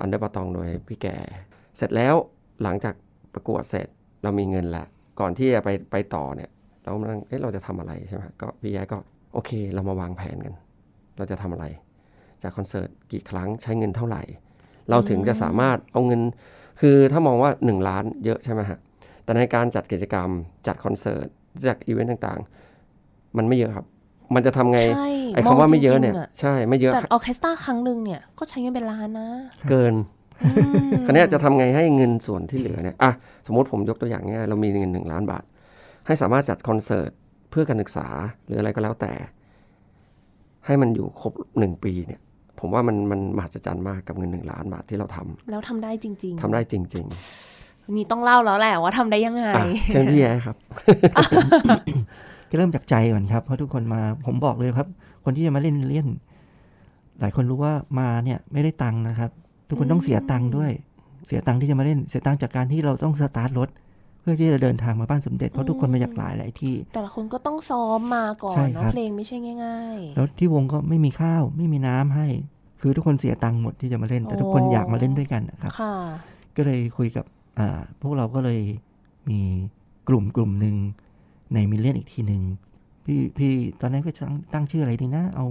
[0.00, 1.16] under baton โดยพี่แก่
[1.76, 2.14] เสร็จแล้ว
[2.62, 2.94] หลังจาก
[3.34, 3.86] ประกวดเสร็จ
[4.22, 4.84] เรามีเงินละ
[5.20, 6.50] ก่อนที่จะไปไปต่อเนี่ย
[6.82, 8.98] เรากำลังเอ๊ะเราจะทำอะไรใช่ไหมก็พี่แก่ก็
[9.34, 10.54] โอเค เรามาวางแผนกัน
[11.18, 11.66] เราจะทำอะไร
[12.42, 14.22] จากคอนเสิร์ตกี่ครั้งใช้เงินเท่าไหร่
[14.90, 16.20] เราถึงจะสามารถเอาเงิน
[16.80, 18.78] คือถ้ามองว่า 1 ล้านเยอะใช่ไหมฮะ
[19.24, 20.28] แต่ในการจัดกิจกรรม
[20.66, 21.26] จัดคอนเสิร์ต
[21.68, 23.86] จัดอีเวนต์ต่างๆ มันไม่เยอะครับ
[24.34, 24.80] มันจะทำไง
[25.34, 29.28] ไอ้คำว่าไม่เยอะเนี่ย ใช่ไม่เยอะจัดออเคสตราครั้งหนึ่งเนี่ยก็ใช้เงินเป็นล้านนะ
[29.68, 29.94] เกิน
[31.04, 33.10] คราวนี้จะทำไงให้เงินส่วนที่เหลือเนี่ยอะ
[33.46, 35.44] สมมติผมยกตัวอย่างง่ายเรามีเงินหนึ่งล้านบาท
[36.06, 37.10] ให้สามารถจัดคอนเสิร์ต
[37.50, 38.08] เพื่อการศึกษา
[38.46, 39.12] หรืออะไรก็แล้วแต่
[40.66, 42.20] ให้มันอยู่ครบหนึ่งปีเนี่ย
[42.60, 47.04] ผมว่ามันมันมหัศจรรย์มากกับเงินหนึ่งล้านบาทที่เราทำแล้วทำได้จริง ๆทำได้จริง
[47.50, 49.44] ๆ นี่ต้องเล่าแล้วแหละว่าทำได้ยังไง
[49.92, 50.56] เชิญพี่แย่ครับ
[52.50, 54.88] ก็เริ่มจากใจก่อนครับเพราะทุกคนมาผมบอกเลยครับ
[55.24, 56.08] คนที่จะมาเล่นเล่น
[57.20, 59.30] หลายคนรู้ว่ามาเนี่ยไม่ได้ตังค์นะครับ
[59.74, 60.70] ทุกคนต้องเสียตังค์ด้วย
[61.26, 63.68] เสียตังค์ที่จะมาเล่น เสียตังค์จากการที่เราต้องสตาร์ทรถ
[64.20, 72.28] เพื่อที่จะเดินทางมาบ้านสมเด็จ เพราะทุกคนมาจากหลายหลายที่ แต่ละคนก็ต้องซ้อมมาก่อนเนาะเพลงไม่ใช่ง่าย ๆ แล้วที่วงก็ไม่มีข้าวไม่มีน้ำให้
[72.80, 75.72] คือทุกคนเสียตังค์หมดที่จะมาเล่น แต่ทุกคนอยากมาเล่นด้วยกันนะครับ
[76.56, 77.24] ก็เลยคุยกับ
[77.58, 78.60] อ่าพวกเราก็เลย
[79.30, 79.40] มี
[80.08, 80.76] กลุ่มกลุ่มหนึ่ง
[81.54, 82.42] ในมิเลียนอีกทีหนึ่ง
[83.04, 84.10] พี่พี่ตอนนั้นก็
[84.52, 85.46] ตั้งชื่ออะไรดีนะ เอา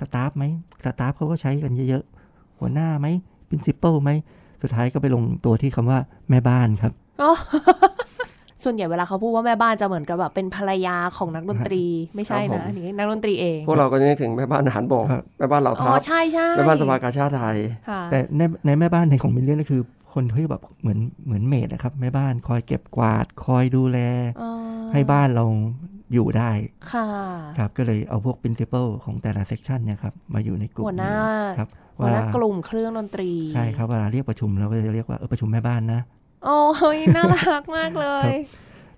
[0.00, 0.44] สตาฟไหม
[0.84, 3.06] สตาฟเขาก็ใช้กันเยอะๆ หัวหน้าไหม
[3.52, 4.10] principal ไหม
[4.62, 5.98] สุดท้ายก็ไปลงตัวที่คำว่า
[6.30, 6.92] แม่บ้านครับ
[8.64, 11.84] ส่วนใหญ่เวลาเขาพูดว่าแม่บ้านจะเหมือนกับแบบเป็นภรรยาของนักดนตรี
[12.16, 15.04] ไม่ใช่นะนี่นักดนตรีเอง พวกเราก็นึกถึงแม่บ้านทหารบก
[15.38, 17.56] แม่บ้านเหล่าทัพใช่ใช่แม่บ้านสภากาชาติไทย
[18.10, 19.82] แต่ในในแม่บ้านในของ Million ก็คือ
[20.14, 23.98] คนที่แบบเหมือนเหมือน maid นะครับแม่บ้านคอยเก็บกวาดคอยดูแล
[24.92, 25.44] ให้บ้านเรา
[26.14, 26.50] อยู่ได้
[26.92, 27.06] ค่ะ
[27.58, 31.14] ครับก็เลยเอาพวก principal ของแต่ละ section เนี่ยครับมาอยู่ในกลุ่มหัวหน้า
[31.58, 36.00] ครับหัวหน้ากลุ่มเครื่องดนตรีใช่ครับเวลาเรียกประชุมเราก็จะเรียกว่าเออประชุมแม่บ้านนะ
[36.44, 36.60] โอ้
[36.96, 38.30] ยน่ารักมากเลย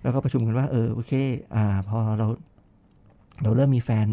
[0.01, 1.11] แล้วก็ประชุมกันว่า เออโอเค
[1.55, 2.27] อ่า พอเรา
[3.43, 4.07] เราเริ่มมีแฟน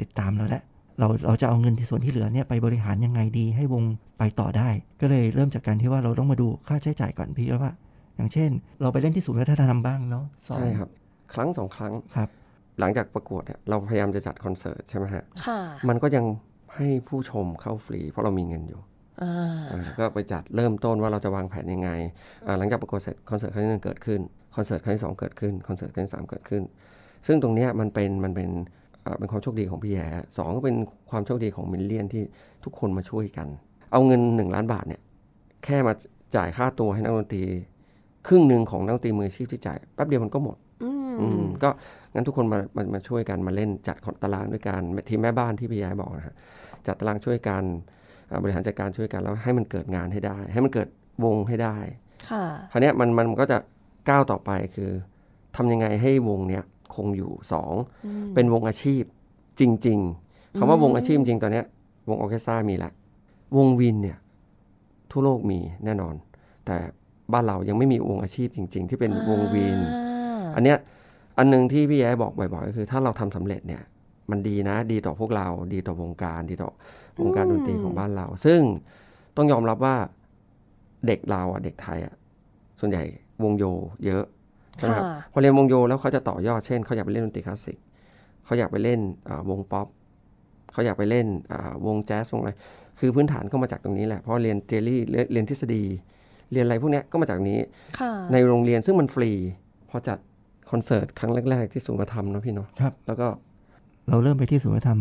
[0.00, 0.62] ติดตามแล้วแหละ
[0.98, 3.82] เราเราจะเอาเงินที่ส่วนที่เหลือเนี่ยไปบริหารยังไงดีให้วง
[4.18, 4.68] ไปต่อได้
[5.00, 7.72] ก็เลยเริ่มจากการที่ว่าเราต้องมาดูค่าใช้จ่ายก่อนพี่ว่า
[8.16, 10.88] อย่างเช่น เราไปเล่นที่ศูนย์วัฒนธรรมบ้างเนาะใช่ครับ
[11.34, 12.28] ครั้งสองครั้งครับ
[12.80, 15.24] หลังจากประกวดเนี่ยเราพยายามจะจัดคอนเสิร์ตใช่ไหมฮะ
[15.88, 16.24] มันก็ยัง
[16.76, 18.80] ให้ผู้ชมเข้าฟรี เพราะเรามีเงินอยู่
[19.98, 21.90] ก็ไปจัดเริ่มต้นว่าเราจะวางแผนยังไง
[22.58, 24.20] หลังจากประกวดเสร็จคอนเสิร์ตครั้งที่หนึ่งเกิดขึ้น
[24.56, 26.62] คอนเสิร์ตครั้งที่สองเกิดขึ้นคอนเสิร์ตครั้งที่สามเกิดขึ้น
[27.26, 28.50] ซึ่งตรงนี้มันเป็นมันเป็น
[29.18, 30.06] เป็นความโชคดีของพี่แย่
[30.36, 30.76] สองก็เป็น
[31.10, 32.22] ความโชคดีของมิลเลียนที่
[32.64, 33.48] ทุกคนมาช่วยกัน
[33.92, 35.00] เอาเงินหนึ่งล้านบาทเนี่ย
[35.64, 35.92] แค่มา
[36.36, 37.42] จ่ายค่าตัวให้นักดนตรี
[38.26, 41.70] ครึ่งหนึ่งของนักดนตรีมืออาชีพที่จ่ายแป๊บเดียวมันก็หมด อืมก็
[42.14, 46.34] งั้นทุกคนมามามาช่วยกันมาเล่นจัดตารางด้วยกันทีมแม่บ้านที่พี่ยายบอกนะฮะ
[46.86, 47.62] จัดตารางช่วยกัน
[48.42, 50.88] บริหารจัดการช่วยกันแล้วให้มันเกิดงานให้ได้ ให้มันเกิด
[51.24, 51.76] วงให้ได้
[52.30, 53.58] ค่ะคราวนี้มันมันก็จะ
[54.08, 54.90] ก้าวต่อไปคือ
[55.56, 57.72] ทำยังไงให้วงเนี้ยคงอยู่สอง
[58.34, 59.02] เป็นวงอาชีพ
[59.60, 59.98] จริง
[60.28, 61.62] ๆคำว่าวงอาชีพจริงตอนนี้
[62.08, 62.92] วงออเคสตรามีแล้ว
[63.56, 64.18] วงวินเนี่ย
[65.10, 66.14] ทั่วโลกมีแน่นอน
[66.66, 66.76] แต่
[67.32, 69.78] บ้านเรายังไม่มีวงอาชีพจริง ๆ ที่เป็นวงวิน
[70.56, 70.78] อันเนี้ย
[71.38, 73.82] อันนึงที่พี่แย้บอกบ่อยๆก็คือ ถ้าเราทำสำเร็จเนี่ย
[74.30, 76.70] มันดีนะ ดีต่อพวกเรา ดีต่อวงการ ดีต่อ
[77.20, 78.60] วงการดนตรีของบ้านเรา ซึ่ง
[79.36, 79.96] ต้องยอมรับว่า
[81.06, 82.14] เด็กเราอะเด็กไทยอะ
[82.80, 83.04] ส่วนใหญ่
[83.44, 83.64] วงโย
[84.04, 84.24] เยอะ
[84.76, 87.78] ใช่ไหมครับพอเรียนวงโยแล้วเขาจะต่อยอดเช่นเขาอยากไปเล่นดนตรีคลาสสิก
[88.44, 89.00] เขาอยากไปเล่น
[89.50, 89.86] วงป๊อป
[90.72, 91.26] เขาอยากไปเล่น
[91.86, 92.52] วงแจ๊สวงอะไร
[93.00, 95.00] คือพื้นฐานก็มาจากตรงนี้แหละเพราะเรียนดนตรี
[95.32, 95.84] เรียนทฤษฎี
[96.52, 97.58] เรียนอะไรพวกนี้ก็มาจากนี้
[98.32, 99.30] ในโรงเรียนซึ่งมันฟรี
[99.90, 100.18] พอจัด
[100.72, 103.28] คอนเสิร์ตครั้งแรก ๆ ที่ศูนย์วัฒนธรรมนะพี่เนาะครับ แล้วก็
[104.08, 104.98] เราเริ่มไปที่ศูนย์วัฒนธรรม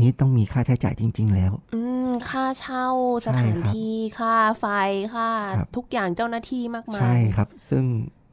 [0.00, 2.86] นี้ต้องมีค่าใช้จ่ายจริง ๆ แล้ว อืมค่าเช่า
[3.26, 4.66] สถานที่ค่าไฟ
[5.14, 5.28] ค่า
[5.76, 7.84] ทุกอย่างเจ้าหน้าที่มากมาย ใช่ครับ ซึ่ง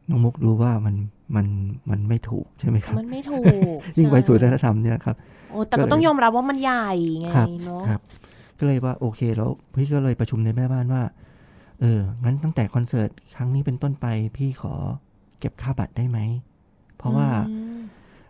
[0.10, 0.96] น้องมุกรู้ว่ามัน
[1.36, 1.48] มัน
[1.90, 3.42] มันไม่ถูกใช่ไหมครับ มันไม่ถู
[3.76, 5.16] กยิ่งไปศูนย์วัฒนธรรมเนี่ยครับ
[5.52, 6.90] โอ้แต่ก็ต้องยอมรับว่ามันใหญ่
[7.22, 7.30] ไง
[7.66, 8.02] เนาะครับ
[8.60, 11.04] ก็เลยว่าโอเคแล้วพี่ก็เลยประชุมในแม่บ้านว่า
[11.82, 14.06] เออ งั้นตั้งแต่คอนเสิร์ตครั้งนี้เป็นต้นไป
[14.38, 14.74] พี่ขอ
[15.40, 16.20] เก็บค่าบัตรได้ไหม
[17.00, 17.28] เพราะว่า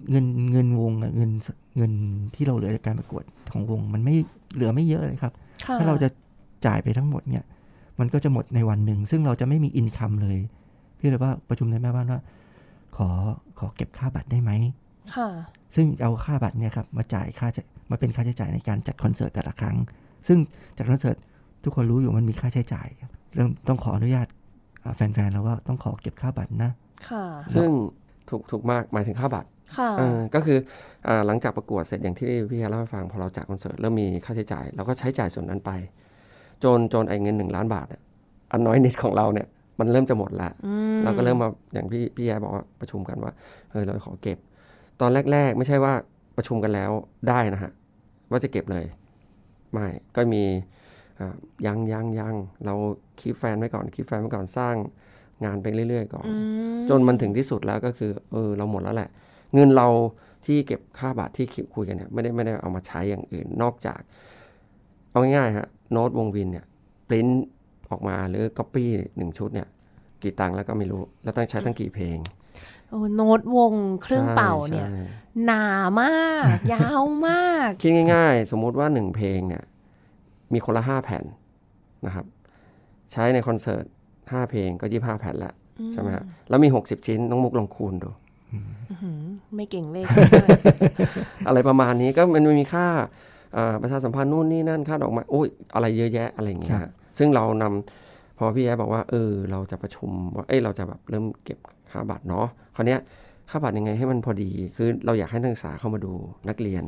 [0.09, 1.31] เงินเงินวงเงิน
[1.77, 1.91] เงิน
[2.35, 4.15] ที่เราเหลือจากการประกวดของวง มันไม่
[4.53, 5.33] เหลือไม่เยอะเลยครับ
[5.79, 6.09] ถ้าเราจะ
[6.65, 7.43] จ่ายไปทั้งหมดเนี่ย
[7.99, 10.37] มันก็จะหมดในวันหนึ่ง ซึ่งเราจะไม่มีอินคัมเลย
[10.99, 12.21] พี่เลยว่าประชุมในแม่บ้านว่า
[12.97, 13.07] ขอ
[13.59, 14.51] ขอเก็บค่าบัตรได้ไหม
[15.15, 15.29] ค่ะ
[15.75, 17.47] ซึ่งเอาค่าบัตรเนี่ยครับมาจ่ายค่า
[17.91, 19.75] มาเป็นค่าใช้จ่ายในการจัดคอนเสิร์ตแต่ละครั้ง
[20.27, 20.39] ซึ่ง
[20.77, 21.17] จัดคอนเสิร์ต
[21.63, 22.87] ทุกคนรู้อยู่มันมีค่าใช้จ่าย
[23.35, 24.27] เริ่มต้องขออนุญาต
[24.95, 26.71] แฟนๆแล้วว่าต้องขอเก็บค่าบัตรนะ
[27.09, 27.69] ค่ะซึ่ง
[28.29, 29.89] ถูกถูกมากหมายถึงค่าบัตรค่ะ
[30.35, 30.57] ก็คือ
[31.07, 35.71] อหลังจากประกวดเสร็จอย่างที่พี่แเล่าให้ฟังพอเราจัดคอนเสิร์ตเริ่มมีค่าใช้จ่ายเราก็ใช้จ่ายส่วนนั้นไป
[36.63, 37.87] จนจนไอ้เงินหนึ่งล้านบาท
[38.51, 39.47] อันน้อยนิดของเราเนี่ย
[39.79, 40.51] มันเริ่มจะหมดแล้ว
[41.03, 43.33] เราก็เริ่มมาอย่างพี่พี่แย่บอกว่าประชุมกันว่า
[43.71, 44.37] เออเราขอเก็บ
[45.01, 45.93] ตอนแรก ๆ ไม่ใช่ว่า
[46.37, 46.91] ประชุมกันแล้ว
[47.29, 47.71] ได้นะฮะ
[48.31, 48.85] ว่าจะเก็บเลย
[49.73, 50.43] ไม่ก็มี
[51.65, 52.73] ยังยังยังเรา
[53.19, 54.75] คีบแฟนไว้ก่อนคีบแฟนไว้ก่อนสร้าง
[55.45, 56.25] งานไปเรื่อยๆ ก่อน
[56.89, 59.09] จนมันถึงที่สุดแล้วก็คือ เออ เราหมดแล้วแหละ
[59.53, 59.87] เงินเรา
[60.45, 63.99] ที่เก็บค่าบัตรที่คุยกันเนี่ยไม่ได้ไม่ได้เอามาใช้อย่างอื่นนอกจาก
[65.09, 66.65] เอาง่ายๆฮะโน้ตวงวินเนี่ย
[67.07, 67.27] ปริ้น
[67.91, 69.67] ออกมาหรือก๊อปปี้หนึ่งชุดเนี่ย
[70.23, 72.17] กี่ตังค์แล้วก็ไม่รู้ แล้วต้องใช้ตั้งกี่เพลง
[72.89, 73.73] โอ้โน้ตวง
[74.03, 74.87] เครื่องเป่าเนี่ย
[75.45, 75.63] หนา
[76.01, 79.63] มาก ยาวมาก คิดง่าย ๆ สมมุติว่าหนึ่งเพลงเนี่ย
[80.53, 81.23] มีคนละห้าแผ่น
[82.05, 82.25] นะครับ
[83.11, 83.85] ใช้ในคอนเสิร์ต
[84.31, 85.53] ห้าเพลงก็ยี่ห้าแผ่นละ
[85.93, 88.09] ใช่ไหมฮะแล้วมีหกสิบชิ้นน้องมุกลองคูณดู
[89.55, 90.07] ไม่เก่งเลข
[91.47, 92.87] อะไรประมาณนี้ก็มันมีค่า
[93.81, 96.79] ประชาสัมพันธ์นู่นนี่นั่นค่าดอกไม้โอ้ยอะไรเยอะแยะอะไรอย่างเงี้ย
[97.17, 101.59] ซึ่งเรานำพอพี่แอ๊บอกว่าเออเราจะประชุมว่าเอ้ยเราจะแบบเริ่มเก็บ
[101.91, 102.99] ค่าบัตรเนาะคราวนี้ย
[103.49, 106.11] ค่าบัตรยังไงให้มันพอดี คือเราอยากให้นักศึกษาเข้ามาดู
[106.49, 106.83] นักเรียน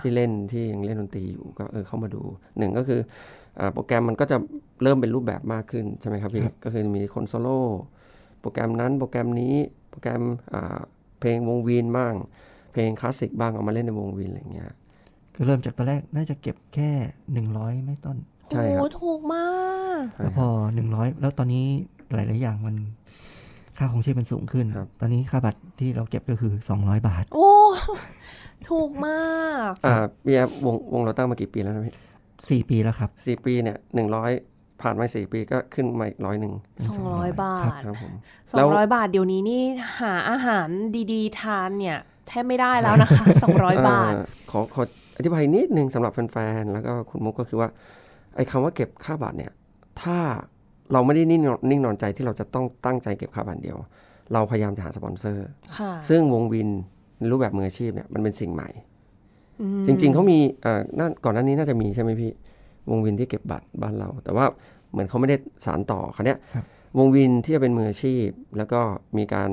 [0.00, 2.22] ที่เล่นที่ยังเล่นดนตรีอยู่ก็เออเข้ามาดู
[2.58, 3.00] หนึ่งก็คือ
[3.74, 4.36] โปรแกรมมันก็จะ
[4.82, 7.60] เริ่มเป็นรูปแบบมากขึ้นใช่ไหมครับพี่ก็คือมีคนโซโล่
[8.40, 9.54] โปรแกรมนั้นโปรแกรมนี้
[9.90, 10.22] โปรแกรม
[11.20, 12.14] เพลงวง wind บ้าง
[12.72, 14.72] เพลงคลาสสิกบ้างเอามาเล่นในวง wind อะไรเงี้ย
[15.34, 16.90] ก็เริ่มจากตอนแรกน่าจะเก็บแค่
[17.32, 18.16] หนึ่งร้อยไหมต้น
[18.50, 19.46] ใช่ครับถูกมา
[20.00, 21.64] กแล้วพอหนึ่งร้อยแล้วตอนนี้
[22.14, 22.76] หลาย ๆ อย่างมัน
[23.78, 27.50] ค่าของชีพมันสูงขึ้นครับตอนนี้ค่าบัตรที่เราเก็บก็คือสองร้อยบาท โอ้
[28.68, 31.94] ถูกมาก อ่าเบียวงวงเราตั้งมากี่ปีแล้วนะพี่
[32.48, 34.30] สี่ปีแล้วครับสี่ปีเนี่ยหนึ่งร้อย
[34.82, 36.52] ผ่านมาสี่ปีก็ขึ้นมาอีกร้อยหนึ่ง
[36.86, 38.12] สองร้อยบาทครับผม
[38.52, 39.62] สองร้อยบาทเดี๋ยวนี้นี่
[40.00, 40.68] หาอาหาร
[41.12, 44.12] ดีๆ ทานเนี่ยแทบไม่ได้แล้วนะคะสองร้อยบาท
[44.50, 44.82] ขอขอ
[45.16, 47.68] อธิบายนิดนึงสำหรับแฟนๆ แล้วก็คุณมุกก็คือว่า
[48.36, 49.52] ไอ้คำว่าเก็บค่าบัตรเนี่ย
[50.02, 50.18] ถ้า
[50.92, 53.78] เราไม่ได้นิ่งนิ่งนอนใจที่เราจะต้องตั้งใจเก็บค่าบัตรเดียว
[54.32, 55.46] เราพยายามจะหาสปอนเซอร์
[56.08, 56.68] ซึ่งวงวิน
[57.18, 58.68] ในรูปแบบมืออาชีพเนี่ยมันเป็นสิ่งใหม่
[59.86, 60.82] จริง ๆเขามีอ่า
[61.24, 62.32] ก่อนหน้านี้น่าจะมีใช่ไหมพี่
[62.90, 64.44] วงวินที่เก็บบัตรบ้านเรา แต่ว่า
[64.92, 66.36] เหมือนเขาไม่ได้สารต่อคราวนี้
[66.98, 68.80] วงวินที่จะเป็นมืออาชีพ แล้วก็
[69.18, 69.50] มีการ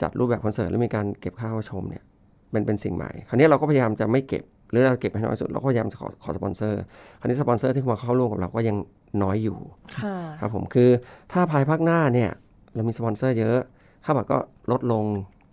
[0.00, 2.02] จัดรูปแบบคอนเสิร์ตแล้วมีการเก็บค่าเข้าชมเนี่ย
[2.50, 6.80] เป็นเป็นสิ่งใหม่คราวนี้เราก็พยายามจะไม่เก็บหรือเราเก็บให้น้อยสุดเราก็พยายามจะขอขอสปอนเซอร์
[7.20, 8.76] คราวนี้สปอนเซอร์ที่มาเข้าร่วมกับเราก็ยัง
[9.22, 9.58] น้อยอยู่
[10.40, 10.88] ครับผมคือ
[11.32, 12.30] ถ้าภายภาคหน้าเนี่ย
[12.74, 13.58] เรามีสปอนเซอร์เยอะ
[14.04, 14.38] ค่าบัตรก็
[14.70, 15.04] ลดลง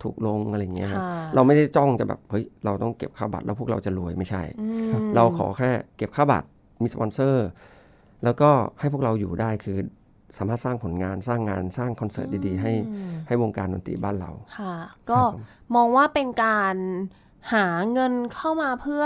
[0.02, 0.90] ถูกลงอะไรเงี้ย
[1.34, 4.42] เราไม่ได้จ้องจะแบบเฮ้ยเราต้องเก็บค่าบัตรแล้วพวกเราจะรวยไม่ใช่
[5.16, 6.48] เราขอแค่เก็บค่าบัตร
[6.82, 7.46] มีสปอนเซอร์
[8.24, 9.78] แล้วก็ให้พวกเราอยู่ได้คือ
[10.36, 12.72] สามารถสร้างผลงานสร้างงานสร้างคอนเสิร์ตดีๆ ให้
[13.26, 14.74] ให้วงการดนตรีบ้านเราค่ะ
[15.10, 15.20] ก็
[15.74, 16.76] มองว่าเป็นการ
[17.54, 19.04] หาเงินเข้ามาเพื่อ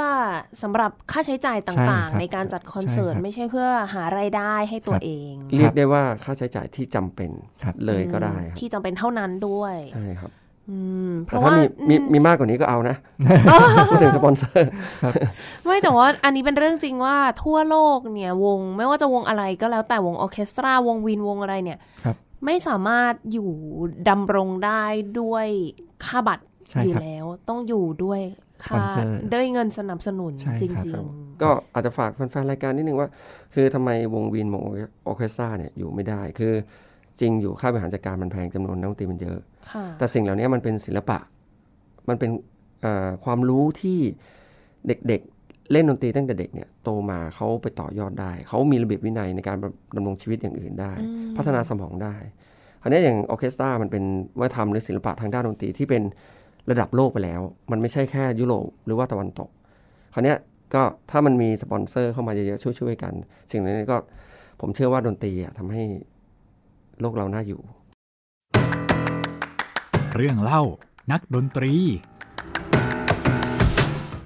[0.63, 7.31] สำหรับค่าใช้จ่ายต่างๆในการจัดคอนเสิร์ตไม่ใช่เพื่อหาไรายได้ให้ตัวเอง เรียกได้ว่าค่าใช้จ่ายที่จำเป็น
[7.87, 10.31] เลยก็ได้ ที่จำเป็นเท่านั้นด้วยใช่ครับ
[11.27, 11.53] เพราะว่า
[11.89, 12.97] มีมีมากกว่านี้ก็เอานะ
[13.91, 14.71] พูดถึงสปอนเซอร์
[15.65, 21.79] ไม่แต่ว่าอันนี้เป็นเรื่องจริงว่าทั่วโลกเนี่ยวง ไม่ว่าจะวงอะไรก็แล้วแต่วงออเคสตราวงวินวงอะไรเนี่ย
[22.45, 23.51] ไม่สามารถอยู่
[24.09, 24.85] ดำรงได้
[25.21, 25.47] ด้วย
[26.05, 26.45] ค่าบัตร
[26.85, 28.21] อยู่แล้วต้องอยู่ด้วย
[28.65, 28.83] ค่า
[29.33, 33.09] ด้วยเงินสนับสนุนจริงๆ ก็อาจจะฝากแฟนๆรายการนิดนึงว่า
[33.55, 34.69] คือทำไมวงวินวงอ
[35.07, 36.55] อเคสตราเนี่ยอยู่ไม่ได้คือ
[37.21, 39.39] จริงอยู่ค่าบริหารจัดการมันแพงจำนวนนักดนตรีมันเยอะ
[39.99, 41.19] แต่สิ่งเหล่านี้มันเป็นศิลปะ
[42.09, 42.31] มันเป็น
[43.25, 43.99] ความรู้ที่
[44.87, 49.57] เด็กๆเล่นดนตรีตั้งแต่เด็กเนี่ยโตมาเขาไปต่อยอดได้ เขามีระเบียบวินัยในการ
[49.97, 50.93] ดำรงชีวิตอย่างอื่นได้
[51.37, 52.15] พัฒนาสมองได้
[52.83, 54.05] คราวนี้อย่างออเคสตรามันเป็น
[54.41, 56.03] วัฒนธรรมหรือศิลปะทางด้านดนตรีที่เป็น
[56.71, 59.49] ระดับโลกไปแล้ว มันไม่ใช่แค่ยุโรปหรือว่าตะวันตก
[60.15, 60.35] คราวนี้
[60.75, 63.13] ก็ถ้ามันมีสปอนเซอร์เข้ามาเยอะๆช่วยๆกัน
[63.51, 63.97] สิ่งนี้ก็
[64.61, 65.83] ผมเชื่อว่าดนตรีทำให้
[67.01, 67.61] โลกเราน่าอยู่
[70.15, 70.63] เรื่องเล่า
[71.13, 71.73] นักดนตรี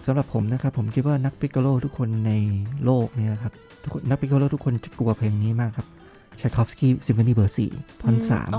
[0.05, 2.33] สำหรับผมนะครับผมคิดว่านัก piccolo ทุกคนใน
[2.85, 5.87] โลกเนี่ยครับทุกนัก piccolo ทุกคนจะกลัวเพลงนี้มากครับ
[6.41, 7.71] ชัยคอฟสกี้ซิมโฟนีเบอร์สี่
[8.03, 8.51] ท่อนสาม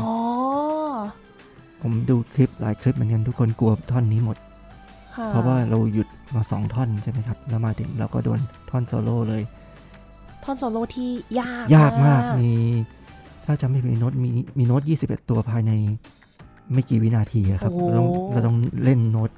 [1.81, 4.37] ผมดูคลิปหลายคลิปเหมือนกันทุกคนกลัวท่อนนี้หมด
[5.29, 9.43] เพราะว่าเราหยุดมาสองท่อนใช่ไหมครับ แล้วมาถึงเราก็โดนท่อนโซโล่เลย
[10.43, 12.51] ท่อนโซโล่ที่ยากยากมากมี
[13.45, 14.29] ถ้าจำไม่ผิดโน้ตมี
[14.59, 15.71] มีโน้ตยี่สิบเอ็ดตัวภายใน
[16.73, 19.31] ไม่กี่วินาทีครับเราต้องเราต้องเล่นโน้ต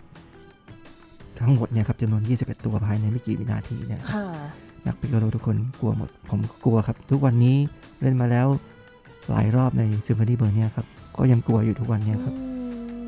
[1.39, 4.01] ทั้งหมดเนี่ยครับจำนวน 21 ตัวภายในไม่กี่วินาทีเนี่ย
[4.85, 7.55] นัก piccolo ทุกคนกลัวหมด ผมกลัวครับ ทุกวันนี้
[8.01, 8.47] เล่นมาแล้ว
[9.29, 10.85] หลายรอบในซิมโฟนีเบอร์เนี่ยครับ
[11.17, 12.35] ก็ยังกลัวอยู่ทุกวันนี้ครับ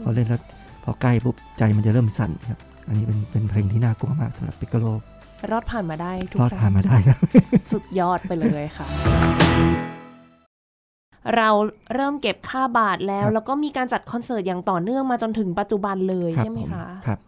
[0.02, 0.42] พอเล่นแล้ว
[0.84, 4.86] พอใกล้ปุ๊บใจมันจะเริ่มสั่นครับอันนี้เป็นเป็นเพลงที่น่ากลัวมากสำหรับ piccolo
[5.52, 7.18] รอดผ่านมาได้ทุกรอดผ่านมาได้ครับ
[7.72, 9.39] สุดยอดไปเลยค่ะ
[11.38, 11.50] เรา
[11.96, 17.20] เริ่มเก็บค่าบัตรแล้ว แล้วก็มีการจัดคอนเสิร์ตอย่างต่อเนื่องมาจนถึงปัจจุบันเลยใช่ไหมคะครับ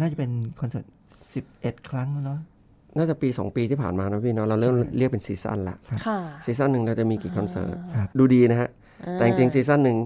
[0.00, 0.86] น่าจะเป็นคอนเสิร์ต
[1.34, 2.40] สิบเอ็ดครั้งเนาะ
[2.96, 5.76] น่าจะปีสองปีที่ผ่านมานะพี่เนาะเราเริ่มเรียกเป็น season ละ
[6.44, 7.74] season หนึ่งเราจะมีกี่คอนเสิร์ต
[8.18, 8.68] ดูดีนะฮะ
[9.14, 9.96] แต่จริง season หนึ่ง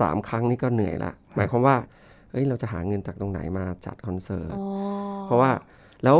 [0.00, 1.76] สามครั้งนี่ก็เหนื่อยละ หมายความว่า
[2.30, 4.56] เฮ้ยเราจะหาเงินจากตรงไหนมาจัดคอนเสิร์ต
[5.26, 5.50] เพราะว่า
[6.04, 6.18] แล้ว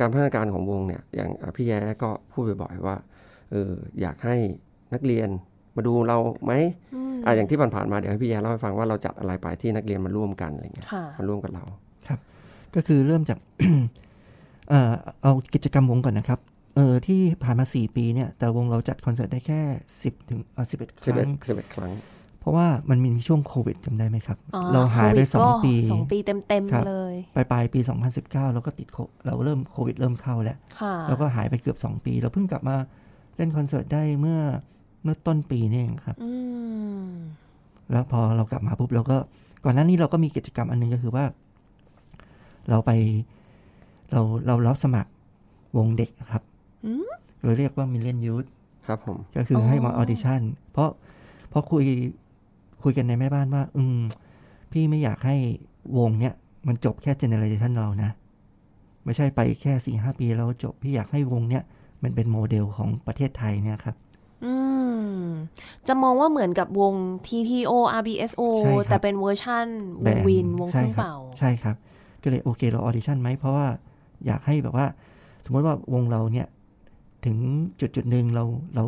[0.00, 2.96] การพัฒนาการของวงเนี่ยอย่างพี่แย้ก็พูดบ่อยๆว่า
[3.50, 4.36] เอออยากให้
[4.92, 5.28] นักเรียน
[5.76, 6.52] มาดูเราไหม
[7.24, 10.86] อ่าอย่างที่ผ่านๆมาเดี๋ยวให้พี่แย้เล่าให้ฟังว่าเราจัดอะไรไปที่นักเรียนมาร่วมกันอะไรเงี้ย
[11.18, 11.64] มาร่วมกับเรา
[12.08, 12.18] ครับ
[12.74, 13.38] ก็คือเริ่มจาก
[14.70, 14.92] เออ
[15.22, 16.40] เอากิจกรรมวงก่อนนะครับ
[16.76, 19.60] เออที่ผ่านมาสี่ปีเนี่ย แต่วงเราจัดคอนเสิร์ตได้แค่
[20.02, 21.92] สิบถึงสิบเอ็ดครั้งสิบเอ็ดครั้ง
[22.40, 24.38] เพราะว่ามันมีช่วงโควิดจำได้ไหมครับ
[24.72, 28.88] เราหายไปสองปีสองปีเต็มเต็มเลย ปลายปลายปีสองพันสิบเก้าเราก็ติด
[29.26, 30.56] เราเริ่มโควิดเริ่มเข้าแล้ว
[31.08, 32.76] แล้วก็หายไปเกือบสองปี เราเพิ่งกลับมา
[33.36, 34.40] เล่นคอนเสิร์ตได้เมื่อ
[35.04, 36.16] เมื่อต้นปีนี่เองครับ
[37.92, 39.16] แล้วพอเรากลับมาปุ๊บเราก็
[39.64, 41.24] ก่อนหน้านี้เราก็มีกิจกรรมอันนึงก็คือว่า
[42.68, 42.90] เราไป
[44.12, 45.10] เราเรารับสมัคร
[45.76, 46.42] วงเด็กครับ
[47.42, 48.44] เราเรียกว่า Million Youth
[48.86, 50.40] ครับผม ก็คือให้มา audition
[50.72, 50.90] เพราะ
[51.50, 51.84] เพราะคุย
[52.82, 53.98] คุยกันในแม่บ้านว่า อืม
[54.72, 55.36] พี่ไม่อยากให้
[55.98, 56.34] วงเนี้ย
[56.68, 58.10] มันจบแค่ generation เรานะ
[59.04, 61.62] ไม่ใช่ไปแค่สี่ห้าปีแล้วจบ พี่อยากให้วงเนี้ย
[62.02, 63.96] มันเป็นโมเดลของประเทศไทยเนี่ยครับ
[65.88, 66.94] จะมองว่าเหมือนกับวง
[67.26, 68.42] TPO RBSO
[68.88, 69.66] แต่เป็นเวอร์ชั่น
[70.04, 71.76] วง wind วงเครื่องเป่า ใช่ครับ
[72.22, 73.66] ก็เลยโอเคเรา audition ไหม เพราะว่า
[74.26, 74.86] อยากให้แบบว่า
[75.44, 76.46] สมมติว่าวงเราเนี่ย
[77.24, 77.36] ถึง
[77.80, 78.84] จุดจุดหนึ่งเราเรา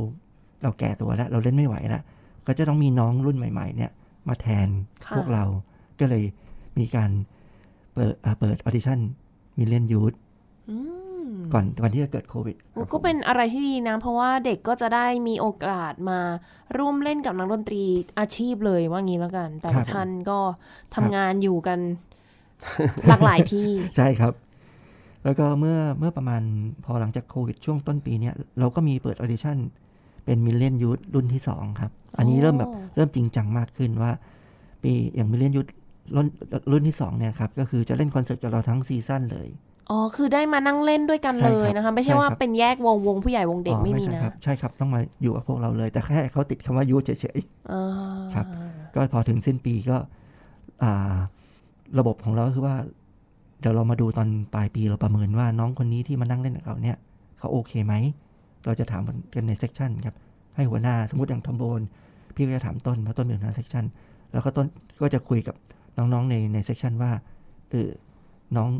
[0.62, 2.02] เราแก่ตัวแล้ว เราเล่นไม่ไหวแล้ว
[2.46, 3.90] ก็จะต้องมีน้องรุ่นใหม่ ๆ เนี่ย
[4.28, 4.68] มาแทน
[5.16, 5.44] พวกเรา
[6.00, 6.24] ก็เลย
[6.78, 7.10] มีการ
[7.94, 10.14] เปิดเปิด audition Million Youth
[11.52, 12.56] ก่อนก่อนที่จะเกิดโควิด
[12.92, 16.20] ก็เป็นอะไรที่ดีนะ เพราะว่าเด็กก็จะได้มีโอกาสมา
[16.78, 17.84] ร่วมเล่นกับนักดนตรี
[18.18, 20.38] อาชีพเลยว่างี้แล้วกัน แต่ท่านก็
[20.94, 21.78] ทำงานอยู่กัน
[23.08, 24.32] หลากหลายที่ ใช่ครับ
[25.24, 26.42] แล้วก็เมื่อเมื่อประมาณ
[26.84, 29.56] พอหลังจากโควิดช่วงต้นปีเนี้ยเราก็มีเปิด audition
[30.24, 34.12] เป็น Million Youth รุ่นที่สองครับ อันนี้เริ่มแบบเริ่มจริงจังมากขึ้นว่า
[34.82, 35.66] ปีอย่าง Million Youth
[36.14, 36.26] รุ่น
[36.70, 39.48] รุ่นที่สองเนี่ยครับ ก็คือจะเล่นคอนเสิร์ตกับเราทั้ง season เลย
[39.90, 48.46] อ๋อ คือได้มานั่งเล่นด้วยกันเลยนะคะ ไม่ใช่ว่าเป็นแยกวงวงผู้ใหญ่วงเด็กไม่มีนะ ใช่ครับ ต้องมาอยู่กับพวกเราเลย แต่แค่เขาติดคำว่ายุเฉยๆครับ
[48.94, 49.96] ก็พอถึงสิ้นปีก็
[51.98, 52.76] ระบบของเราคือว่า
[53.60, 56.96] เดี๋ยวเรามาดูตอนปลายปีเราประเมินว่าน้องคนนี้ที่มานั่งเล่นกับเราเนี่ย
[57.38, 57.94] เขาโอเคไหม
[58.64, 59.02] เราจะถาม
[59.34, 60.14] กันใน section ครับ
[60.56, 61.80] ให้หัวหน้าสมมติอย่างทอมโบน
[62.34, 63.84] พี่ก็จะถามต้นเพราะต้นเป็นหัวหน้า section
[64.32, 64.66] แล้วก็ต้น
[65.00, 65.54] ก็จะคุยกับ
[65.96, 67.10] น้องๆในใน section ว่า
[67.70, 67.88] เออ
[68.56, 68.70] น้อง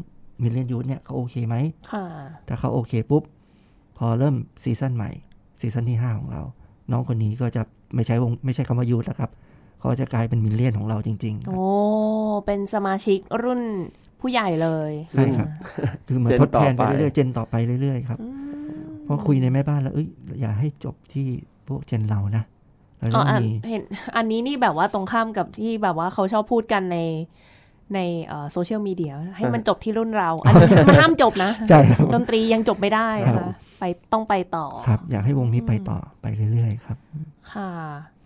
[0.42, 1.57] Million Youth เนี่ยเขาโอเคไหม
[1.92, 2.05] ค่ะ
[2.49, 3.22] ถ้าเขาโอเคปุ๊บ
[3.99, 5.11] พอเริ่ม season ใหม่
[5.61, 6.42] season ที่ห้าของเรา
[6.90, 7.62] น้องคนนี้ก็จะ
[7.94, 9.31] ไม่ใช้วงไม่ใช่คำว่า Youth แล้วครับ
[9.79, 11.61] เขาจะกลายเป็นมิเลนของเราจริง ๆ โอ้
[12.46, 13.61] เป็นสมาชิกรุ่น
[14.20, 15.49] ผู้ใหญ่เลยใช่ครับ
[16.07, 18.18] คือเหมือนทดแทนไปเรื่อยๆเจนต่อไปเรื่อยๆครับ
[19.07, 20.09] พอคุยในแม่บ้านแล้วเอ้ย
[20.40, 21.27] อย่าให้จบที่
[21.68, 22.44] พวกเจนเรานะ
[23.14, 23.25] อ๋อ
[23.70, 23.83] เห็น
[24.16, 26.99] อันนี้นี่แบบว่าตรงข้ามกับที่แบบว่าเขาชอบพูดกันใน
[27.94, 28.01] ใน
[28.53, 36.96] โซเชียลมีเดียให้มันจบที่รุ่นเรา อันนี้มันห้ามจบนะใช่ครับดนตรียังจบไม่ได้นะคะไปต้องไปต่อครับ อยากให้วงนี้ไปต่อไปเรื่อย ๆ ครับ
[37.53, 37.72] ค่ะ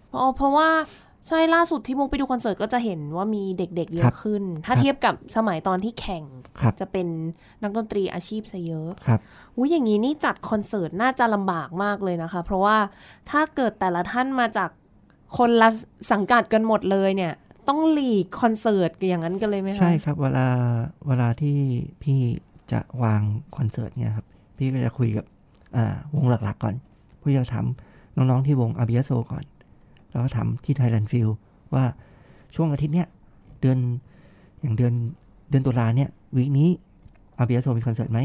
[0.08, 0.68] เพราะเพราะว่า
[1.26, 6.24] ใช่ล่าสุดที่มุกไปดูคอนเสิร์ตก็จะเห็นว่ามีเด็กๆเยอะขึ้น ถ้าเทียบกับสมัยตอนที่แข่ง
[6.80, 7.06] จะเป็น
[7.62, 9.20] นักดนตรีอาชีพซะเยอะครับ
[9.56, 12.76] อุ้ยอย่างนี้นี่จัดคอนเสิร์ตน่าจะลำบากมากเลยนะคะ เพราะว่า
[13.30, 14.70] ถ้าเกิดแต่ละท่านมาจาก
[15.38, 15.68] คนละ
[16.12, 17.32] สังกัดกันหมดเลยเนี่ย
[17.70, 20.46] ต้องหลีกคอนเสิร์ตอย่างนั้นกันเลยไหมคะ ใช่ครับ เวลา
[21.06, 21.56] เวลาที่
[22.02, 22.18] พี่
[22.72, 23.20] จะวาง
[23.56, 25.24] คอนเสิร์ตเนี่ยครับ พี่ก็จะคุยกับ
[26.14, 26.74] วงหลักๆก่อน
[27.20, 27.66] พี่จะถาม
[28.16, 29.44] น้องๆที่วง RBSO ก่อน
[30.10, 31.28] แล้วก็ถามที่ Thailand Phil
[31.74, 31.84] ว่า
[32.54, 33.08] ช่วงอาทิตย์เนี้ย
[33.60, 33.78] เดือน
[34.60, 34.94] อย่างเดือน
[35.50, 36.68] เดือนตุลาเนี่ย week นี้
[37.38, 38.20] RBSO มีคอนเสิร์ตไหม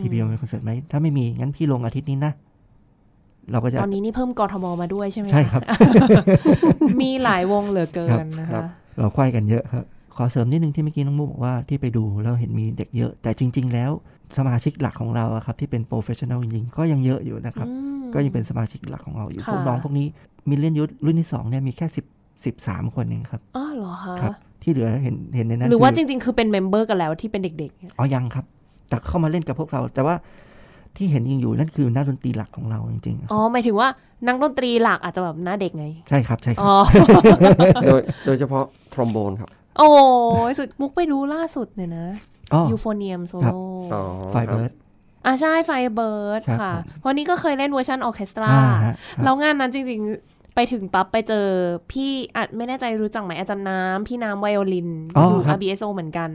[0.00, 2.32] TPO มีคอนเสิร์ตไหมถ้าไม่มีงั้นพี่ลงอาทิตย์นี้นะ
[3.50, 5.62] เราก็จะตอนนี้นี่เพิ่มกทมมาด้วยใช่ไหมใช่ครับ
[7.00, 8.64] มีหลายวงเหลือเกินนะคะ
[8.98, 9.84] เราควายกันเยอะครับ
[10.16, 13.90] ขอเสริมนิดนึงที่เมื่อกี้น้องมุกบอกว่าที่ไปดูแล้วเห็นมีเด็กเยอะ แต่จริง ๆ แล้ว
[14.38, 17.68] สมาชิกหลักของเราครับที่เป็น professional จริงๆก็ยังเยอะอยู่นะครับ
[18.14, 20.06] ก็ยังเป็นสมาชิกหลักของเราอยู่พวกน้องพวกนี้
[20.48, 22.04] Million Youth รุ่นที่สองเนี่ยมีแค่สิบ
[22.44, 28.44] สิบสามคนเองครับอ๋อเหรอคะครับที่เหลือเห็นเห็นในนั้นหรือว่าจริง ๆ คือเป็น member กันแล้วที่เป็นเด็กๆอ๋อยังครับ
[28.88, 30.14] แต่เข้ามาเล่นกับพวกเราแต่ว่า
[30.96, 33.88] ที่เห็นยังอยู่นั่นคือนักดนตรีหลักของเราจริงๆอ๋อหมายถึงว่า
[34.26, 36.64] นักดนตรีหลักอาจจะแบบหน้าเด็กไง ใช่ครับใช่ครับ
[37.86, 39.88] โดยโดยเฉพาะทรอมโบนครับ โอ้
[40.58, 42.06] สุดมุกไปดูล่าสุดเนี่ยนะ
[42.70, 43.58] ยูโฟเนียมโซโล่
[44.32, 44.70] Fire bird
[45.26, 46.72] อ่าใช่ Firebird ค่ะ
[47.06, 48.50] วันนี้ก็เคยเล่นเวอร์ชันออเคสตรา
[49.24, 51.46] แล้วงานนั้นจริงๆ ไปถึงปั๊บไปเจอ
[51.90, 56.30] พี่อาจไม่แน่ใจรู้จักไหมอาจารย์น้ำพี่น้ำไวโอลินอยู่ RBSO เหมือนกัน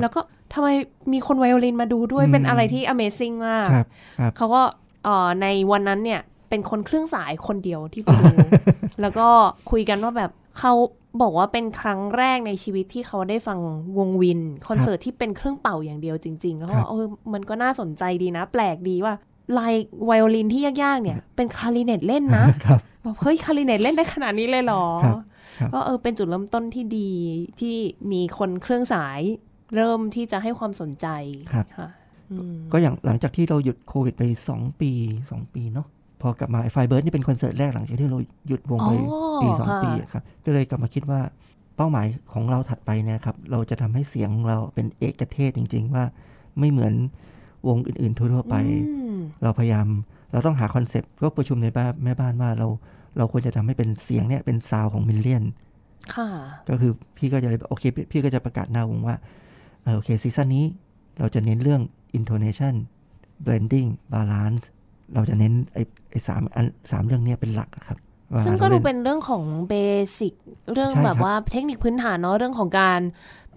[0.00, 0.20] แล้วก็
[0.52, 0.68] ทำไม
[1.12, 3.68] มีคนไวโอลินมาดูด้วยเป็นอะไรที่ Amazing มาก
[4.36, 4.62] เขาก็
[5.42, 8.26] ในวันนั้นเนี่ยเป็นคนเครื่องสายคนเดียวที่ไปดู
[9.00, 9.28] แล้วก็
[9.70, 10.72] คุยกันว่าแบบเขา
[11.22, 13.58] บอกว่าเป็นครั้งแรกในชีวิตที่เขาได้ฟัง
[13.98, 19.14] วงวิน คอนเสิร์ตที่เป็นเครื่องเป่าอย่างเดียวจริง ๆ แล้วก็เออมันก็น่าสนใจดีนะ แปลกดีว่า
[19.58, 22.44] ลายไวโอลินที่ยากๆเนี่ย เป็นคาริเนตเล่นนะ
[23.04, 24.84] บอกเฮ้ยคาริเนตเล่นได้ขนาดนี้เลยเหรอ
[25.72, 27.10] ก็เออเป็นจุดเริ่มต้นที่ดี
[27.60, 27.76] ที่
[28.12, 29.20] มีคนเครื่องสาย
[29.74, 31.06] เริ่มที่จะให้ความสนใจ
[31.52, 31.88] ค่ะ
[32.72, 34.90] ก็อย่างหลังจากที่เราหยุดโควิดไปสองปี
[35.30, 35.86] สองปีเนาะ
[36.20, 38.90] พอกลับมา Firebird นี่เป็นคอนเสิร์ตแรกหลังจากที่เราหยุดวงไป
[39.42, 41.20] ปีสองปีครับก็เลยกลับมาคิดว่า
[41.76, 46.04] เป้าหมายของเราถัดไปเนี่ยครับเราจะทำให้เสียงเราเป็นเอกเทศจริง ๆ ว่า
[46.58, 46.94] ไม่เหมือน
[47.68, 48.56] วงอื่น ๆ ทั่วๆไป
[49.42, 49.86] เราพยายาม
[50.32, 52.68] เราต้องหาคอนเซปต์ก็ประชุมในบ้านแม่บ้านว่าเรา
[53.16, 55.44] เราควรจะทำให้เป็นเสียงเนี่ยเป็น sound ของ Million
[56.68, 59.16] ก็คือพี่ก็จะเลยโอเค พี่ก็จะประกาศหน้าวงว่า
[59.96, 60.64] โอเคซีซั่นนี้
[61.18, 61.82] เราจะเน้นเรื่อง
[62.18, 62.74] intonation
[63.44, 64.64] blending balance
[65.14, 67.98] เราจะเน้นไอ้ไอ้สามอันสามเรื่องนี้เป็นหลักครับ
[68.44, 69.74] ซึ่งก็ดูเป็นเรื่องของเบ
[70.18, 70.34] สิก
[70.72, 73.00] เรื่องแบบว่าเทคนิคพื้นฐานเนาะเรื่องของการ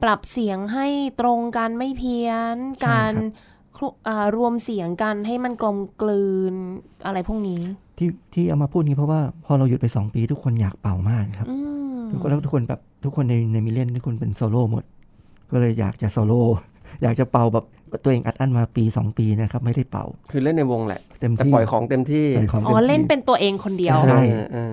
[0.03, 0.87] ปรับเสียงให้
[1.21, 3.13] ตรงกันไม่เพี้ยน การ
[4.35, 6.53] รวมเสียงกันให้มันกลมกลืน
[7.05, 7.61] อะไรพวกนี้
[7.97, 11.47] ที่ที่เอามาพูดนี้เพราะว่าพอเราหยุดไปสองปีทุกคนอยากเป่ามากครับ
[12.11, 14.83] ทุกคนแล้วทุกคนแบบทุกคนในใน Million ทุกคนเป็นโซโล่หมด
[15.51, 16.41] ก็เลยอยากจะโซโล่
[17.03, 17.65] อยากจะเป่าแบบ
[18.03, 22.27] ตัวเองอัดอั้นมาปีสองปีนะครับไม่ได้เป่า คือเล่นในวงแหละเต็มที่ปล่อยของเต็มที่
[22.67, 24.21] อ๋อเล่นเป็นตัวเองคนเดียวใช่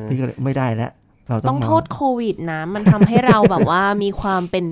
[0.08, 0.90] พี่ก็ไม่ได้แล้ว
[1.28, 4.66] เราต้องโทษโควิดนะ มันทำให้เราแบบว่ามีความเป็น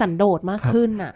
[0.00, 1.12] สันโดษมากขึ้นอะ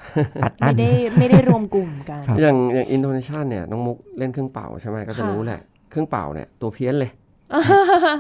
[0.61, 5.61] ไม่ได้ไม่ได้รวมกลุ่มกัน อย่างอย่าง intonation เนี่ยน้องมุกเล่นเครื่องเป่าใช่ไหมก็จะรู้แหละ
[5.91, 7.11] เครื่องเป่าเนี่ยตัวเพี้ยนเลย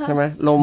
[0.02, 0.62] ใช่ไหมลม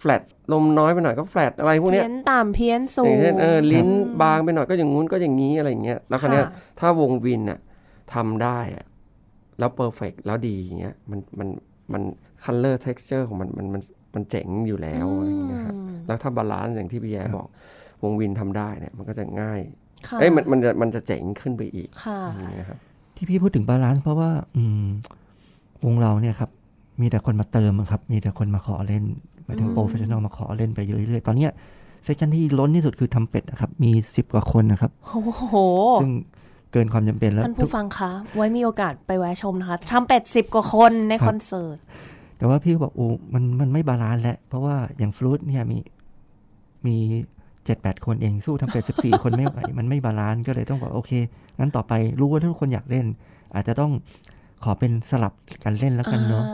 [0.00, 0.22] แฟลต
[0.52, 3.88] ลมน้อยไปหน่อยก็แฟลตอะไรพวกนี้เพี้ยนต่ำเพี้ยนสูงเออลิ้น
[4.22, 6.42] บางไปหน่อยก็อย่างงู้นก็อย่างนี้อะไรอย่างเงี้ยแล้วคราวนี้
[6.80, 7.58] ถ้าวง wind เนี่ย
[8.14, 8.84] ทำได้อะ
[9.58, 11.48] แล้ว perfect แล้วดีอย่างเงี้ยมันมัน
[11.92, 12.02] มัน
[12.44, 13.82] color texture ของมันมันมัน
[14.14, 15.76] มันเจ๋งอยู่แล้วอะไรอย่างเงี้ยครับ
[16.06, 17.48] แล้วถ้า balance อย่างที่พี่แย่บอก
[18.02, 19.60] วง wind ทำได้เนี่ยมันก็จะง่าย
[20.20, 21.88] เอ้ยมันมันจะมันจะเจ๋งขึ้นไปอีก
[22.28, 22.78] อย่างเงี้ยครับ
[23.16, 24.86] ที่พี่พูดถึง balance เพราะว่า อืม
[25.84, 26.50] วงเราเนี่ยครับ
[27.00, 29.04] มีแต่คนมาเติมครับ มีแต่คนมาขอเล่น
[29.44, 31.48] หมายถึง professional มาขอเล่นไปเรื่อยๆ ตอนนี้
[32.04, 35.54] section ที่ล้นที่สุดคือทรัมเป็ตนะครับ มีสิบกว่าคนนะครับ โอ้โห
[36.02, 36.12] ซึ่ง
[36.72, 41.76] เกินความจำเป็นแล้ว ท่านผู้ฟังคะ ไว้มีโอกาสไปแวะชมนะคะทรัมเป็ตสิบกว่าคนในคอนเสิร์ต
[42.38, 45.78] แต่ว่าพี่บอกโอ้มันมันไม่ balance แล้ว เพราะว่าอย่างฟลูตเนี่ยมี
[46.86, 46.96] มี
[47.64, 51.12] เจ็ดแปดคนเองสู้ทรัมเป็ตสิบสี่คนไม่ไหว มันไม่ balance ก็เลยต้องบอกโอเค
[51.58, 53.06] งั้นต่อไปรู้ว่าทุกคนอยากเล่น
[53.54, 53.92] อาจจะต้อง
[54.64, 55.32] ขอเป็นสลับ
[55.64, 56.44] กันเล่นแล้วกันเนาะ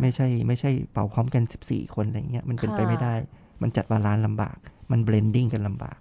[0.00, 3.14] ไม่ใช่ไม่ใช่เป่าพร้อมกันสิบสี่คนอะไรเงี้ยมันเป็นไปไม่ได้
[3.62, 4.56] มันจัด balance ลำบาก
[4.90, 5.98] มัน blending กันลำบาก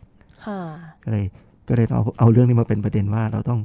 [1.03, 1.25] ก็เลย
[1.67, 3.59] ก็เลยเอาเอาเรื่องนี้มาเป็นประเด็นว่าเราต้อง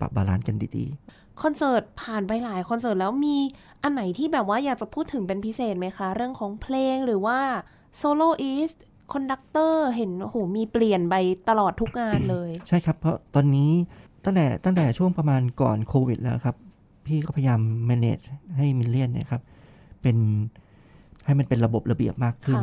[0.00, 3.36] ปรับ balance กันดีๆ คอนเสิร์ตผ่านไปหลายคอนเสิร์ตแล้วมี
[3.82, 7.38] อันไหนที่แบบว่าอยากจะพูดถึงเป็นพิเศษไหมคะ เรื่องของเพลงหรือว่า
[7.96, 8.72] soloist
[9.12, 11.14] conductor เห็นโอ้โหมีเปลี่ยนไป
[11.48, 13.70] ตลอดทุกงานเลย ใช่ครับ เพราะตอนนี้
[14.24, 16.56] ตั้งแต่ตั้งแต่ช่วงประมาณก่อนโควิดแล้วครับ
[17.08, 18.24] พี่ก็พยายาม manage
[18.56, 19.42] ให้ Million เนี่ยครับ
[20.02, 20.16] เป็น
[21.24, 22.60] ให้มันเป็นระบบระเบียบมากขึ้น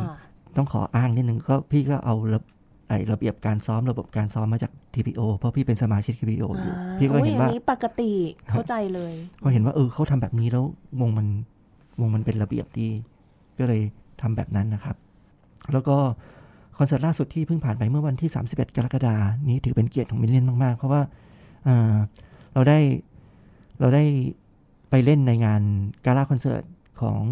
[0.56, 2.40] ต้องขออ้างนิดนึงก็พี่ก็เอาระ
[2.88, 8.12] ไอระเบียบการซ้อมระบบการซ้อมมาจาก TPO เพราะพี่เป็นสมาชิก TPO อยู่ พี่ก็เห็นว่าปกติ
[8.50, 10.64] เข้าใจเลย ก็เห็นว่าเออเขาทำแบบนี้แล้ว
[11.00, 11.26] วงมัน
[12.00, 12.88] วงมันเป็นระเบียบดี
[13.58, 13.80] ก็เลย
[14.20, 14.96] ทำแบบนั้นนะครับ
[15.72, 15.96] แล้วก็
[16.78, 19.14] คอนเสิร์ตล่าสุดที่เพิ่งผ่านไปเมื่อวันที่ 31 กรกฎา
[19.48, 21.00] นี้ถือเป็นเกียรติของ Million มาก ๆ เพราะว่า
[22.54, 22.78] เราได้
[23.80, 24.04] เราได้
[24.90, 25.62] ไปเล่นในงาน
[26.04, 26.62] gala concert
[27.00, 27.22] ของ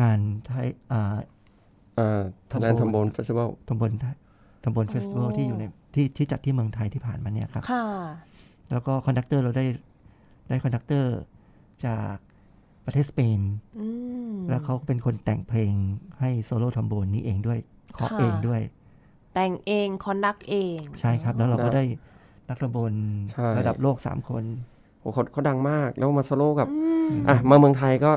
[0.00, 1.16] งานไทยอ่า
[2.50, 3.92] Thailand Trombone Festival Trombone
[4.62, 7.86] Trombone Festival ที่อยู่ในที่ที่จัดที่เมืองไทยที่ผ่านมาเนี่ยครับค่ะ
[8.70, 9.66] แล้วก็ conductor เราได้
[10.48, 11.16] ได้ conductor
[11.86, 12.14] จาก
[12.86, 13.40] ประเทศสเปน
[14.48, 15.72] แล้วเขาเป็นคนแต่งเพลง
[16.20, 17.58] ให้โซโล่ทรอมโบนนี้เองด้วย
[17.94, 18.60] เคาะเองด้วย
[19.34, 21.84] แต่งเอง conduct เอง ใช่ครับ แล้วเราก็ได้
[22.48, 22.94] นักทรอมโบน
[23.32, 24.44] ใช่ระดับโลกสามคน
[25.00, 26.68] โอ้เขาเขาดังมากแล้วมาโซโล่กับ
[27.28, 28.10] อะมาเมืองไทยก็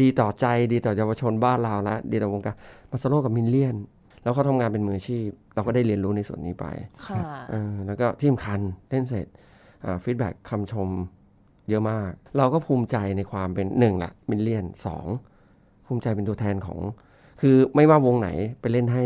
[0.00, 2.56] ดีต่อใจดีต่อเยาวชนบ้านเราแล้วดีต่อวงการ
[2.90, 3.76] มาโซโล่กับ Million
[4.22, 6.66] แล้วเขาทำงานเป็นมืออาชีพ เราก็ได้เรียนรู้ในส่วนนี้ไป
[7.06, 7.20] ค่ะ
[7.50, 8.60] เออแล้วก็ที่สำคัญ
[8.90, 9.26] เล่นเสร็จ
[10.04, 10.88] feedback คำชม
[11.68, 15.06] เยอะมาก เราก็ภูมิใจในความเป็นหนึ่งละ Million สอง
[15.86, 16.80] ภูมิใจเป็นตัวแทนของ
[17.40, 18.28] คือไม่ว่าวงไหน
[18.60, 19.04] ไปเล่นให้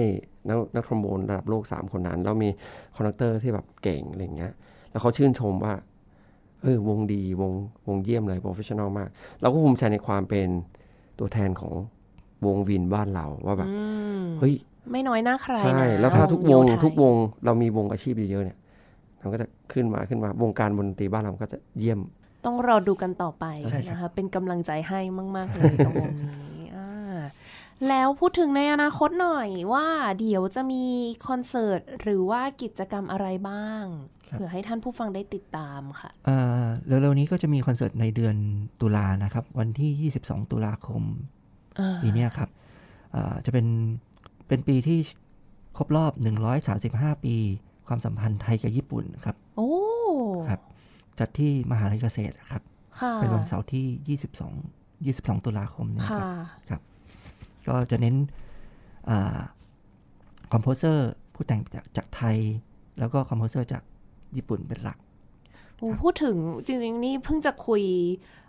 [0.48, 2.50] นักนักทรอมโบนระดับโลกสามคนนั้น แล้วมี
[2.94, 4.52] conductor ที่แบบเก่งอะไรอย่างเงี้ย
[4.90, 5.72] แล้วเขาชื่นชมว่า
[6.62, 7.52] เออวงดีวง
[7.88, 9.08] วงเยี่ยมเลย professional มาก
[9.40, 10.48] เราก็ภูมิใจในความเป็น
[11.18, 11.74] ตัวแทนของ
[12.46, 13.76] วงวินบ้านเราว่าแบบอื
[14.20, 14.54] มเฮ้ย
[14.92, 18.58] ไม่น้อยหน้าใครใช่นะแล้วถ้าทุกวงโยไทยทุกวงเรามีวงอาชีพเยอะๆเนี่ย
[19.20, 22.00] มันก็จะขึ้นมาขึ้นมาวงการดนตรีบ้านเราก็จะเยี่ยม
[22.46, 25.00] ต้องรอดูกันต่อไปใช่ครับนะคะเป็นกำลังใจให้
[25.36, 26.51] มาก ๆ เลยกับวงนี้อ่า
[27.88, 29.86] แล้วพูดถึงในอนาคตหน่อยว่า
[30.20, 30.84] เดี๋ยวจะมี
[31.28, 33.84] คอนเสิร์ตหรือว่ากิจกรรมอะไรบ้าง
[34.28, 38.36] ครับเผื่อให้ท่านผู้ฟังได้ติดตามค่ะอ่าเร็วๆนี้ก็จะมีคอนเสิร์ตในเดือน
[38.80, 41.02] ตุลานะครับ วันที่ 22 ตุลาคม
[41.78, 42.50] อ่าปีเนี้ยครับ
[43.14, 43.66] อ่าจะเป็น
[44.48, 44.98] เป็นปีที่
[45.76, 46.12] ครบรอบ
[46.68, 47.34] 135 ปี
[47.86, 49.70] ความสัมพันธ์ไทยกับญี่ปุ่นครับ โอ้
[50.48, 50.60] ครับ
[51.18, 52.62] จัดที่มหาลัยเกษตรครับ
[53.00, 54.18] ค่ะเป็นวันเสาร์ที่
[55.06, 56.32] 22 22 ตุลาคมเนยคค่ะ
[56.72, 56.82] รับ
[57.68, 58.16] ก็จะเน้น
[60.52, 62.36] composer ผู้แต่งจากจากไทย
[62.98, 63.82] แล้วก็ composer จาก
[64.36, 64.98] ญี่ปุ่นเป็นหลัก
[65.76, 66.36] โอ้พูดถึง
[66.66, 67.82] จริงๆนี่เพิ่งจะคุย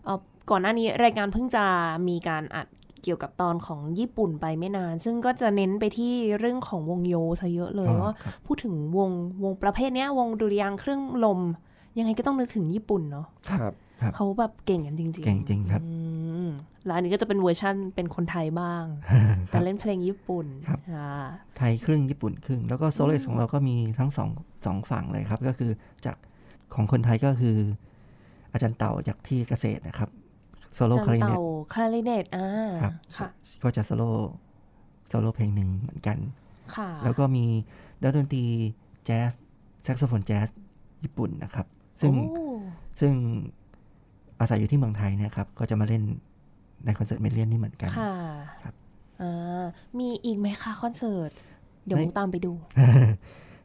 [0.04, 1.66] เอ่อก่อนหน้านี้รายการเพิ่งจะ
[2.08, 2.68] มีการอัด
[3.04, 9.12] เกี่ยวกับตอนของญี่ปุ่นไปไม่นาน ซึ่งก็จะเน้นไปที่เรื่องของวงโยซะเยอะเลยอ๋อว่าครับพูดถึงวง
[9.44, 11.40] วงประเภทเนี้ยวงดุริยางค์เครื่องลม
[11.98, 15.90] ยังไงก็ต้องนึกถึงญี่ปุ่นเนาะครับครับเขาแบบเก่งกันจริง ๆ เก่งจริงครับอื
[16.33, 16.33] ม
[16.86, 18.84] แล้วอันนี้ก็จะเป็นเวอร์ชั่นเป็นคนไทยบ้าง
[19.50, 21.26] แต่เล่นเพลงญี่ปุ่นครับอ่า
[21.58, 24.30] ไทยครึ่งญี่ปุ่นครึ่ง แล้วก็โซโลของเราก็มีทั้งสอง
[24.66, 25.72] สองฝั่งเลยครับ ก็คือ
[26.06, 26.18] จาก
[26.74, 27.58] ของคนไทยก็คือ
[28.54, 30.10] อาจารย์เต่าจากที่เกษตรนะครับ
[30.74, 31.42] โซโล่จันคลาริเนตเต่า
[31.74, 32.48] คลาริเนตอ่า
[32.84, 33.30] ครับค่ะ
[33.64, 34.10] ก็จะโซโล่
[35.08, 36.18] โซโล่เพลงหนึ่งเหมือนกัน
[36.76, 37.46] ค่ะ แล้วก็มี
[38.02, 38.46] นักดนตรี
[39.06, 39.32] แจ๊ส
[39.84, 40.48] แซกโซโฟนแจ๊ส
[41.04, 41.68] ญี่ปุ่นนะครับ
[42.02, 42.46] ซึ่งโอ้
[43.00, 43.14] ซึ่ง
[44.40, 46.04] อาศัยอยู่ที่เมืองไทยเนี่ยครับ ก็จะมาเล่น
[46.86, 48.14] ในคอนเสิร์ตเมเลียนนี่เหมือนกันค่ะ
[48.64, 48.74] ครับ
[49.22, 49.64] อ่า
[50.00, 51.32] มีอีกไหมคะคอนเสิร์ต
[51.86, 52.54] เดี๋ยวไม่มุกตามไปดู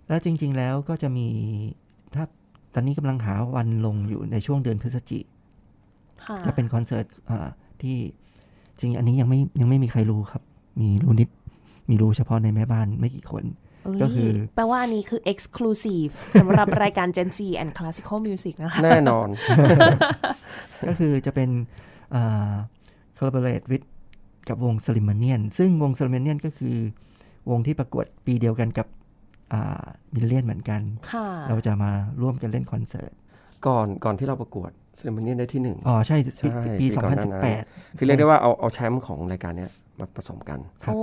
[0.08, 1.26] แล้วจริง ๆแล้วก็จะมี
[2.14, 2.24] ถ้า
[2.74, 5.20] ตอนนี้กำลังหาวันลงอยู่ในช่วงเดือนพฤศจิ
[6.26, 7.48] ค่ะจะเป็นคอนเสิร์ตอ่า
[7.82, 7.96] ที่
[8.78, 10.42] จริงอันนี้ยังไม่ยังไม่มีใครรู้ครับ
[10.80, 11.28] มีรู้นิด
[11.88, 13.44] มีรู้เฉพาะในแม่บ้านไม่กี่คน
[13.84, 19.28] เอ้ยก็คือแปลว่าอันนี้คือ exclusive สำหรับรายการ Gen Z and Classical Music นะคะ แน่นอน
[20.86, 21.50] ก็คือจะเป็น
[22.14, 22.52] อ่า
[23.18, 23.86] collaborate with
[24.48, 26.16] กับวง s l i m a n i a n ซึ่งวง s l i m
[26.18, 26.76] a n i a n ก็คือ
[27.50, 28.86] วงที่ประกวดปีเดียวกันกับ
[30.14, 30.80] มิลเลียนเหมือนกัน
[31.12, 31.90] ค่ะเราจะมา
[32.22, 33.12] ร่วมกันเล่นคอนเสิร์ต
[33.66, 37.32] ก่อนก่อนที่เราประกวดเซเลมเนียนได้ที่หนึ่งอ๋อ ใช่ใช่ปีปีปีก่อนหน้านั้น
[37.64, 41.02] 2018 คือเรียกได้ว่าเอาเอาแชมป์ของรายการเนี้ยมาผสมกันครับโอ้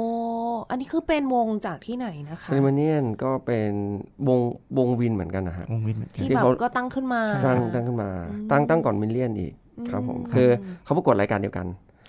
[0.69, 3.71] อันนี้คือเป็นวงจากที่ไหนนะคะเซเลมเนียนก็เป็น
[4.27, 4.39] วง
[4.77, 8.09] วงวินเหมือนกันนะฮะ วงวินเหมือนกัน ที่ที่แบบเขาก็ตั้งขึ้นมา ตั้งตั้งขึ้นมา
[8.51, 9.53] ตั้งตั้งก่อนมิลเลียนอีก
[9.89, 10.47] ครับผมอืมคือ
[10.83, 11.67] เขาประกวดรายการเดียวกัน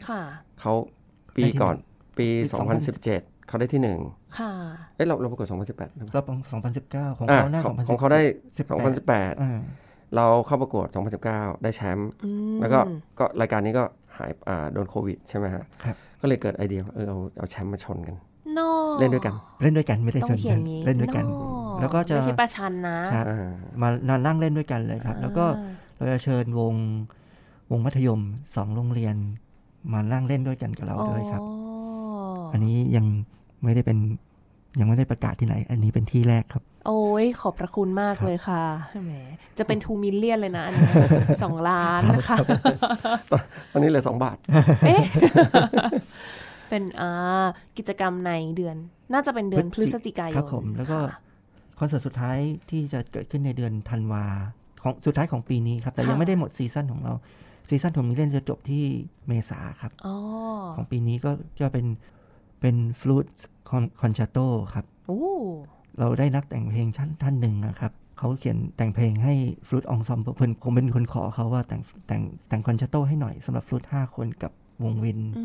[0.08, 0.22] ค่ะ
[0.60, 0.72] เขา
[1.36, 1.76] ปีได้ที่ก่อน
[2.18, 2.48] ปีปี
[2.98, 3.98] 2017 เขาได้ที่หนึ่ง
[4.38, 4.52] ค่ะ
[4.96, 6.24] เอ้ยเราเราประกวด2018หรือเปล่ารอบ
[6.92, 8.20] 2019 ของอะเขาหน้าของ2017ของเขาได้
[8.56, 8.68] 18
[9.06, 9.60] 2018อ่า
[10.16, 10.86] เราเข้าประกวด
[11.24, 12.78] 2019 ได้แชมป์อืมแล้วก็
[13.18, 13.84] ก็รายการนี้ก็
[14.16, 18.16] หายอ่าโดนโควิดใช่ไหมฮะครับก็เลยเกิดไอเดียว่าเออเอาเอาแชมป์มาชนกัน
[18.54, 18.60] โน
[19.00, 23.88] เล่นด้วยกัน เล่นด้วยกันไม่ได้ต้อชงนเขียกันนนี้เล่นด้วยกันโแล้วก็จะไม่ใช่ประชันนะครับอ่ามา
[24.26, 26.74] นั่งเล่นด้วยกันเลยครับ แล้วก็อ่าเราจะเชิญวง
[27.70, 28.20] วงมัธยม
[28.54, 29.16] สองโรงเรียน
[29.92, 31.54] มานั่งเล่นด้วยกันกับเราด้วยครับอ๋อ
[32.52, 33.06] อันนี้ยัง
[33.62, 33.98] ไม่ได้เป็น
[34.78, 38.62] ยังไม่ได้ประกาศที่ไหน อันนี้เป็นที่แรกครับ โอ้ยขอบพระคุณมากครับเลยค่ะ
[39.04, 39.12] แหม
[39.58, 40.84] จะเป็นทูมิลเลียนเลยนะ อันนี้
[41.44, 42.36] สองล้านนะคะ
[43.72, 44.36] ตอนนี้เหลือสองบาท
[44.86, 45.02] เอ๊ะ
[46.68, 47.46] เป็นอ่า
[47.78, 48.76] กิจกรรมในเดือน
[49.12, 51.18] น่าจะเป็นเดือนพฤศจิกายนครับผมแล้วก็ค่ะ
[51.78, 52.38] คอนเสิร์ตสุดท้าย
[52.70, 54.24] ที่จะเกิดขึ้นในเดือนธันวา
[54.82, 57.12] ของสุดท้ายของปีนี้ครับ แต่ยังค่ะไม่ได้หมด season ของเรา
[57.68, 58.84] season ของ Million จะจบที่
[59.26, 60.14] เมษาครับอ๋อ
[60.76, 61.86] ของปีนี้ก็จะเป็น
[62.60, 63.26] เป็น flute
[64.00, 64.38] concerto
[64.74, 65.20] ครับโอ้
[65.98, 69.34] เราได้นักแต่งเพลงท่านท่านหนึ่งนะครับเขาเขียนแต่งเพลงให้
[69.68, 74.52] flute ensemble ผมเป็นคนขอเขาว่าแต่งแต่งแต่งคอนแชตโตให้หน่อยสำหรับฟลูตห้าคนกับ
[74.84, 75.44] วงวินอื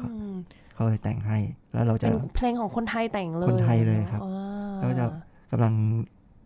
[0.00, 0.34] ครับม
[0.74, 1.38] เขาเลยแต่งให้
[1.72, 5.06] แล้วเราจะเป็นเพลงของคนไทยแต่งเลยคนไทยเลยครับอ่าแล้วจะ
[5.50, 5.74] กำลัง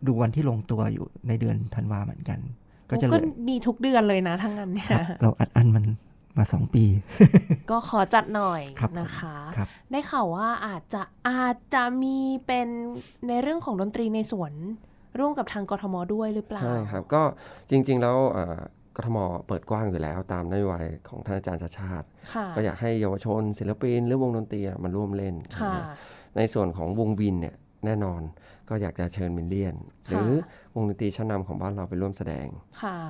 [0.07, 2.39] ดูวันที่ลงตัวอยู่ในเดือนธันวาเหมือนกัน
[2.91, 5.85] ก็จะเหก็ลือมีทุกเดือนเลยนะทั้งนั้นเนี่ยครับเราอัดอันมัน
[6.37, 6.85] มาสองปี
[7.71, 8.61] ก็ขอจัดหน่อย
[8.99, 9.59] นะคะค
[9.91, 12.67] ได้ข่าวว่าอาจจะอาจจะมีเป็น
[13.27, 14.53] ในเรื่องของดนตรีในสวน
[15.19, 17.21] ร่วมกับทางกทมด้วยหรือเปล่า ใช่ครับ ก็
[17.69, 18.17] จริง ๆ แล้ว
[18.97, 19.17] กทม
[19.47, 22.07] เปิดกว้างอยู่แล้ว ตามนโยบายของท่านอาจารย์ชาชาติ
[22.55, 25.35] ก็อยากให้เยาวชนศิลปิน หรือวงดนตรีมาร่วมเล่น
[26.37, 28.21] ในส่วนของวงวินเนี่ยแน่นอน
[28.71, 29.75] ก็อยากจะเชิญมินเลียน
[30.07, 30.29] หรือ
[30.75, 32.47] วงดนตรีชั้นนาของบ้านเราไปร่วมแสดง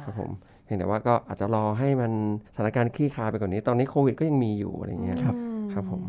[0.06, 0.30] ครับผม
[0.64, 2.12] เพียงแต่ว่าก็อาจจะรอให้มัน
[2.56, 5.36] สถานการณ์คลี่คลายไปก่อนนี้ ตอนนี้โควิดก็ยังมีอยู่อะไรเงี้ยครับ
[5.74, 6.02] ครับผม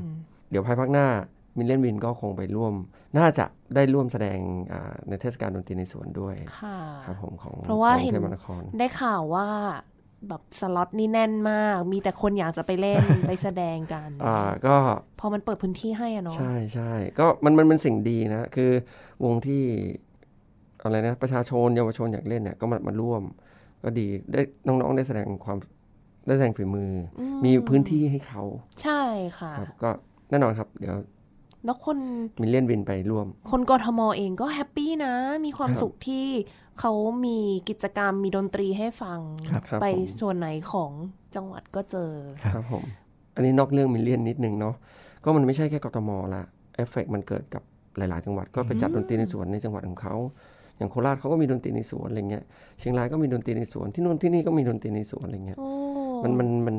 [0.51, 1.07] เดี๋ยวภายภาคหน้า
[1.57, 2.75] มิลเลียนวินก็คงไปร่วม
[3.19, 3.45] น่าจะ
[3.75, 4.39] ได้ร่วมแสดง
[5.09, 6.37] ในเทศกาลดนตรีในสวนด้วย
[7.07, 8.13] ครับผมของเพราะว่าเห็น
[8.79, 9.47] ได้ข่าวว่า
[10.29, 14.77] แบบสล็อตนี่แน่นมาก มีแต่คนอยากจะไปเล่น ไปแสดงกัน อ่าก็
[15.19, 18.71] พอมันเปิดพื้นที่ให้อะเนาะใช่ใช่ก็มันมันเป็นสิ่งดีนะ คือ
[19.25, 19.63] วงที่
[20.83, 23.23] อะไรนะ ประชาชนเยาวชนอยากเล่นเนี่ยก็มามาร่วม
[23.85, 25.57] ก็ดีได้น้องๆได้แสดงความ
[26.27, 26.91] ได้แสดงฝีมือ
[27.45, 28.43] มีพื้นที่ให้เขา
[28.83, 29.03] ใช่
[29.39, 29.53] ค่ะ
[29.83, 29.91] ก็
[30.31, 30.95] แน่นอนครับ เดี๋ยว
[31.65, 31.99] แล้วคน
[32.41, 36.27] มิเลียนวินไปร่วม คนกทมเองก็ happy นะ มีความสุขที่
[36.81, 36.93] เขา
[37.25, 37.39] มี
[37.69, 39.21] กิจกรรมมีดนตรีให้ฟัง
[39.81, 39.87] ไป
[40.21, 40.91] ส่วนไหนของ
[41.35, 42.11] จังหวัดก็เจอ
[42.55, 42.83] ครับผม
[43.35, 44.75] อันนี้นอกเรื่อง Million นิดนึงเนาะ
[45.25, 46.43] ก็มันไม่ใช่แค่กทมละ
[46.77, 47.63] เอฟเฟกมันเกิดกับ
[47.97, 50.15] หลาย ๆ จังหวัดก็ไปจัดดนตรีในสวนในจังหวัดของเขา
[50.77, 52.45] อย่างโคราชเขาก็มีดนตรีในสวนอะไรเงี้ย
[52.79, 55.59] เชียงรายก็มีดนตรีในสวนที่นู่นที่นี่ก็มีดนตรีในสวนอะไรเงี้ย
[56.25, 56.77] มันมันมัน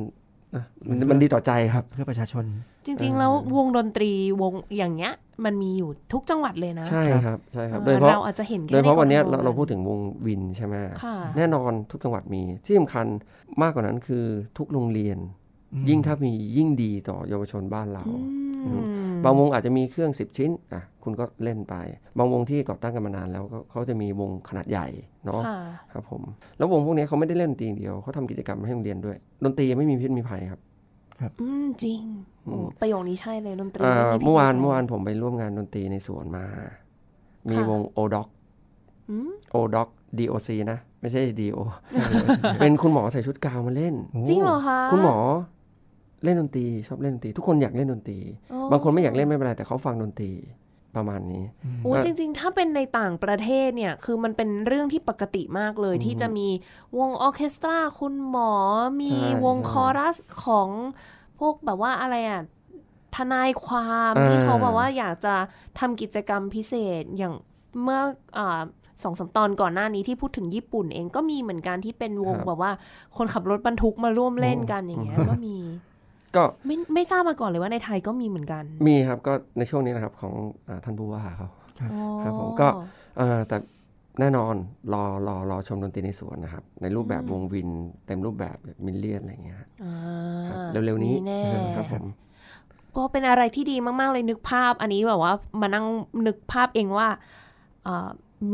[0.89, 2.43] มันมันดีต่อใจครับเพื่อประชาชน
[2.85, 5.13] จริง ๆ แล้ววงดนตรีวงอย่างเงี้ย
[5.45, 10.73] มันมีอยู่ทุกจังหวัดเลยนะใช่ครับใช่ครับโดยเฉพาะเราอาจจะเห็นโดยเฉพาะวันนี้เราเราพูดถึงวงวินใช่ไหม
[11.37, 13.05] แน่นอนทุกจังหวัดมีที่สำคัญ
[13.61, 14.23] มากกว่านั้นคือ
[14.57, 15.17] ทุกโรงเรียน
[15.89, 18.03] ยิ่งถ้ามียิ่งดีต่อเยาวชนบ้านเรา
[19.23, 21.75] บางวงอาจจะมีเครื่องสิบชิ้นอะคุณก็เล่นไป
[22.17, 24.87] บางวงที่ก่อตั้งกันมานานแล้วเขาจะมีวงขนาดใหญ่
[25.25, 25.41] เนาะ
[25.93, 26.21] ครับผม
[26.57, 30.61] แล้ววงพวกนี้เขาไม่ได้เล่นดนตรีเดียวเขาทำกิจกรรมให้โรงเรียนด้วยดนตรียังไม่มีพิษมีภัยครับ
[31.21, 32.01] ครับอืมจริง
[32.81, 33.81] ประโยคนี้ใช่เลยดนตรี
[34.23, 36.45] เมื่อวานเมื่อวานผมไปร่วมงานดนตรีในสวนมา
[37.49, 38.27] มีวงโอด็อก
[39.51, 41.59] โอด็อกดีโอซีนะ ไม่ใช่ดีโอ
[42.59, 43.95] เป็นคุณหมอใส่ชุดกาวมาเล่น
[44.29, 45.17] จริงเหรอคะ คุณหมอ
[46.23, 48.19] เล่นดนตรีชอบเล่นดนตรี ทุกคนอยากเล่นดนตรี
[48.71, 50.31] บางคนไม่อยากเล่นไม่เป็นไรแต่เขาฟังดนตรี
[50.95, 51.43] ประมาณนี้
[51.83, 56.47] โอ้จริง ๆ ถ้าเป็นในต่างประเทศเนี่ย คือมันเป็นเรื่องที่ปกติมากเลย ที่จะมี
[56.97, 58.53] วงออเคสตราคุณหมอ
[59.01, 59.13] มี
[59.45, 60.69] วงคอรัสของ
[61.39, 62.41] พวกแบบว่าอะไรอะ
[63.15, 65.35] ทนายความที่เขาบอกว่าอยากจะ
[65.79, 67.33] ทำกิจกรรมพิเศษอย่าง
[67.83, 67.99] เมื่อ
[68.37, 68.39] อ
[69.03, 72.71] สองสาตอนก่อนหน้านี้ที่พูดถึงญี่ปุ่นเองก็มีเหมือนกันที่เป็นวงแบบว่า
[73.17, 75.55] คนขับรถบรรทุกมาร่วมเล่นกันอย่างเงี้ยก็มี
[76.35, 80.33] ก็ไม่ไม่ทราบมาก่อนเลยว่าในไทยก็มีเหมือนกัน มีครับก็ในช่วงนี้นะครับของ
[80.67, 81.49] อท่านผู้ว่าเขา
[82.23, 82.67] ครับผมก็
[83.47, 83.57] แต่
[84.19, 84.55] แน่นอน
[84.93, 87.69] รอรอรอชมดนตรีในสวนนะครับ ในรูปแบบวง wind
[88.05, 89.59] เต็มรูปแบบ Million อะไรเงี้ย
[90.71, 91.15] เร็วๆนี้
[91.75, 92.03] ครับผม
[92.97, 95.85] ก็เป็นอะไรที่ดีมาก ๆ เลยนึกภาพ อันนี้แบบว่ามานั่ง
[96.27, 97.07] นึกภาพเองว่า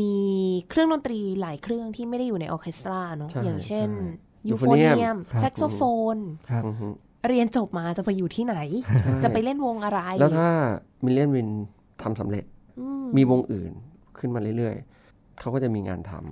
[0.00, 0.18] มี
[0.68, 3.88] เครื่องดนตรีหลายเครื่องที่ไม่ได้อยู่ในออร์เคสตราเนาะอย่างเช่น
[4.48, 5.80] euphonium แซกโซโฟ
[6.14, 6.16] น
[7.28, 8.56] เรียนจบมาจะไปอยู่ที่ไหน
[9.24, 10.48] จะไปเล่นวงอะไร แล้วถ้า
[11.04, 11.48] Million Wind
[12.02, 12.44] ทำสำเร็จ
[13.16, 13.72] มีวงอื่น
[14.18, 16.22] ขึ้นมาเรื่อยๆ เขาก็จะมีงานทำ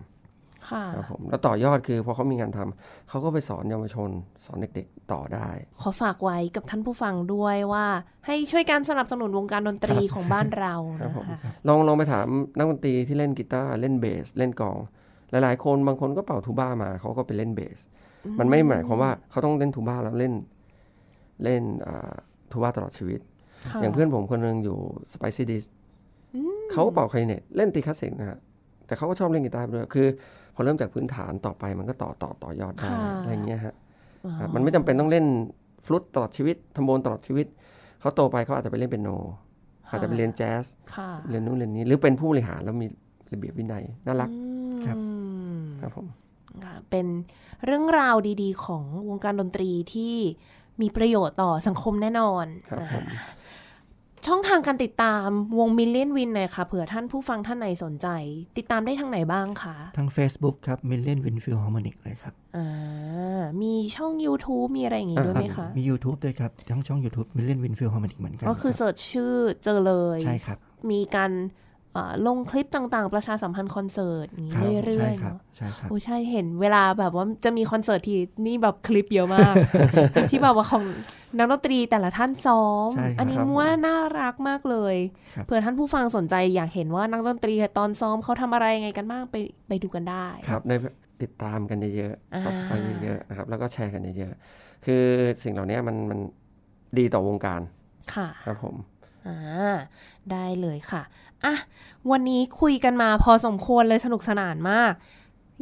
[0.68, 4.11] ครับผมแล้วต่อยอดคือพอเขามีงานทำเขาก็ไปสอนเยาวชน
[4.47, 5.49] สอนเด็กๆต่อได้
[5.80, 7.86] ขอฝากไว้กับท่านผู้ฟังด้วยว่า
[8.26, 12.26] ให้ช่วยการสนับสนุนวงการดนตรีของบ้านเรานะคะลองลองไปถาม
[12.57, 14.78] นักดนตรีที่เล่นกีตาร์เล่นเบสเล่นกลอง
[15.30, 17.78] หลายๆ คนบางคนก็เป่าทูบ้ามาเขาก็ไปเล่นเบส
[18.39, 20.32] มันไม่หมายความว่าเขาต้องเล่นทูบ้าแล้วเล่น
[21.45, 21.62] เล่น
[22.51, 23.20] ทูบ้าตลอดชีวิต
[23.80, 24.78] อย่างเพื่อนผมคนหนึ่งอยู่
[25.12, 25.64] Spicy Disc
[26.72, 28.39] เขาเป่าคลาริเนตเล่นตีคลาสสิกนะฮะ
[28.86, 30.07] แต่เขาก็ชอบเล่นกีตาร์ด้วยคือ
[30.55, 32.91] พอเริ่มจากพื้นฐานต่อไปมันก็ต่อต่อต่อยอดได้
[33.22, 33.74] อะไรเงี้ยฮะ
[34.55, 35.26] มันไม่จำเป็นต้องเล่น
[35.86, 37.47] ฟลุตตลอดชีวิตทรอมโบนตลอดชีวิต
[38.01, 39.11] เขาโตไปเขาอาจจะไปเล่นเปียโน
[39.91, 40.64] อาจจะไปเรียนแจ๊ส
[41.30, 42.86] เรียนนู้นเรียนนี้ หรือเป็นผู้บริหารแล้วมี
[43.32, 44.30] ระเบียบวินัยน่ารัก
[44.86, 44.97] ครับ
[45.80, 46.07] ครับผม
[46.91, 47.07] เป็น
[47.66, 50.16] เรื่องราวดีๆ ของวงการดนตรีที่
[50.83, 52.47] มีประโยชน์ต่อสังคมแน่นอน
[54.26, 58.09] ช่องทางการติดตามวง Million Wind หน่อยค่ะเผื่อท่านผู้ฟังท่านไหนสนใจ
[58.59, 67.61] ติดตามได้ทางไหนบ้างคะทาง Facebook ครับ Million Wind Philharmonic เลยครับอ่ามีช่อง YouTube มีอะไรอย่างงี้ด้วยไหมคะ มี YouTube ด้วยครับ ทั้งช่อง YouTube Million
[67.64, 70.59] Wind Philharmonic เหมือนกันก็คือเsearch ชื่อเจอเลย ใช่ครับ
[70.91, 71.31] มีการ
[72.26, 74.53] ลงคลิปต่างๆ ประชาสัมพันธ์คอนเสิร์ตนี้
[74.86, 79.55] เรื่อยๆเนาะใช่ครับโอ้ใช่เห็นเวลาแบบว่าจะมีคอนเสิร์ตที่นี่แบบคลิปเยอะมาก
[80.30, 80.84] ที่แบบว่าของ
[81.39, 84.97] นักดนตรีแต่ละท่านซ้อม อันนี้ว่าน่ารักมากเลย
[85.45, 89.36] เผื่อท่านผู้ฟังสนใจอยากเห็นว่านักดนตรีตอนซ้อมเขาทำอะไรไงกันบ้างไป
[89.68, 90.72] ไปดูกันได้ครับใน
[91.22, 95.03] ติดตามกันเยอะๆ subscribe เยอะๆนะครับแล้วก็แชร์กันเยอะๆคือ
[95.43, 96.18] สิ่งเหล่านี้มันมัน
[96.99, 97.61] ดีต่อวงการ
[98.14, 98.76] ค่ะครับผม
[99.26, 99.39] อ่า
[100.32, 101.03] ได้เลยค่ะ
[101.45, 101.55] อะ
[102.11, 104.93] วันนี้คุยกันมาพอสมควรเลยสนุกสนานมาก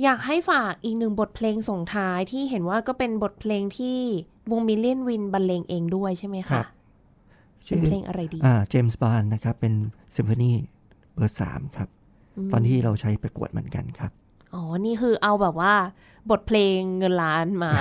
[0.03, 3.99] อยากให้ฝากอีกหนึ่งบทเพลงส่งท้ายที่เห็นว่าก็เป็นบทเพลงที่
[4.51, 6.67] วงมิลเลียนวินบรรเลงเองด้วยใช่ไหมครัคะบ
[7.67, 9.75] เป็นเพลงอะไรดี อ่าเจมส์บานนะครับ เป็น
[10.17, 10.51] ซิมโฟนี
[11.15, 11.89] เบอร์สามครับ
[12.53, 14.13] ตอนที่เราใช้ประกวดเหมือนกันครับ
[14.57, 15.75] อ๋อ นี่คือเอาแบบว่า
[16.31, 17.73] บทเพลงเงินล้านมา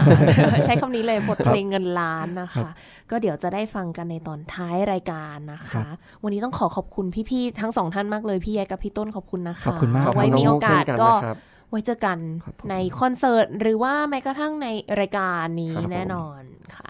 [0.65, 2.73] ใช้คำนี้เลยบทเพลงเงินล้านนะครัคะบ
[3.09, 11.37] ก็เดี๋ยวจะได้ฟังกันในตอนท้ายรายการนะครัคะบวันนี้ต้องขอขอบคุณพี่ๆทั้งสองท่านมากเลยพี่แยกับพี่ต้นขอบคุณนะคะขอบคุณมากไว้มีโอกาสขบคุณน้งมุเช่นนก็นะครับ
[11.69, 14.67] ไว้เจอกันครับผมในคอนเสิร์ตหรือว่าแม้กระทั่งใน
[14.99, 16.41] รายการนี้ครับผมแน่นอน
[16.75, 16.89] ค่ะ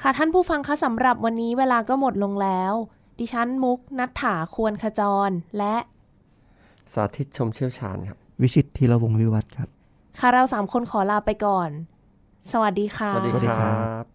[0.00, 2.74] ค่ะท่านผู้ฟังคะสำหรับวันนี้เวลาก็หมดลงแล้ว
[3.18, 5.76] ดิฉันมุกนัทถาควรขจรและ
[6.92, 9.68] สาธิตชมเชี่ยวชาญครับ วิชิตธีรวงศ์วิวัฒน์ครับ
[10.18, 11.70] ค่ะเราสามคนขอลาไปก่อน
[12.52, 14.11] สวัสดีค่ะ สวัสดีสวัสดีคครัรับบ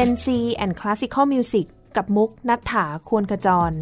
[0.00, 0.28] Gen C
[0.62, 3.72] and Classical Music กับมุกนัฐถาควรขจร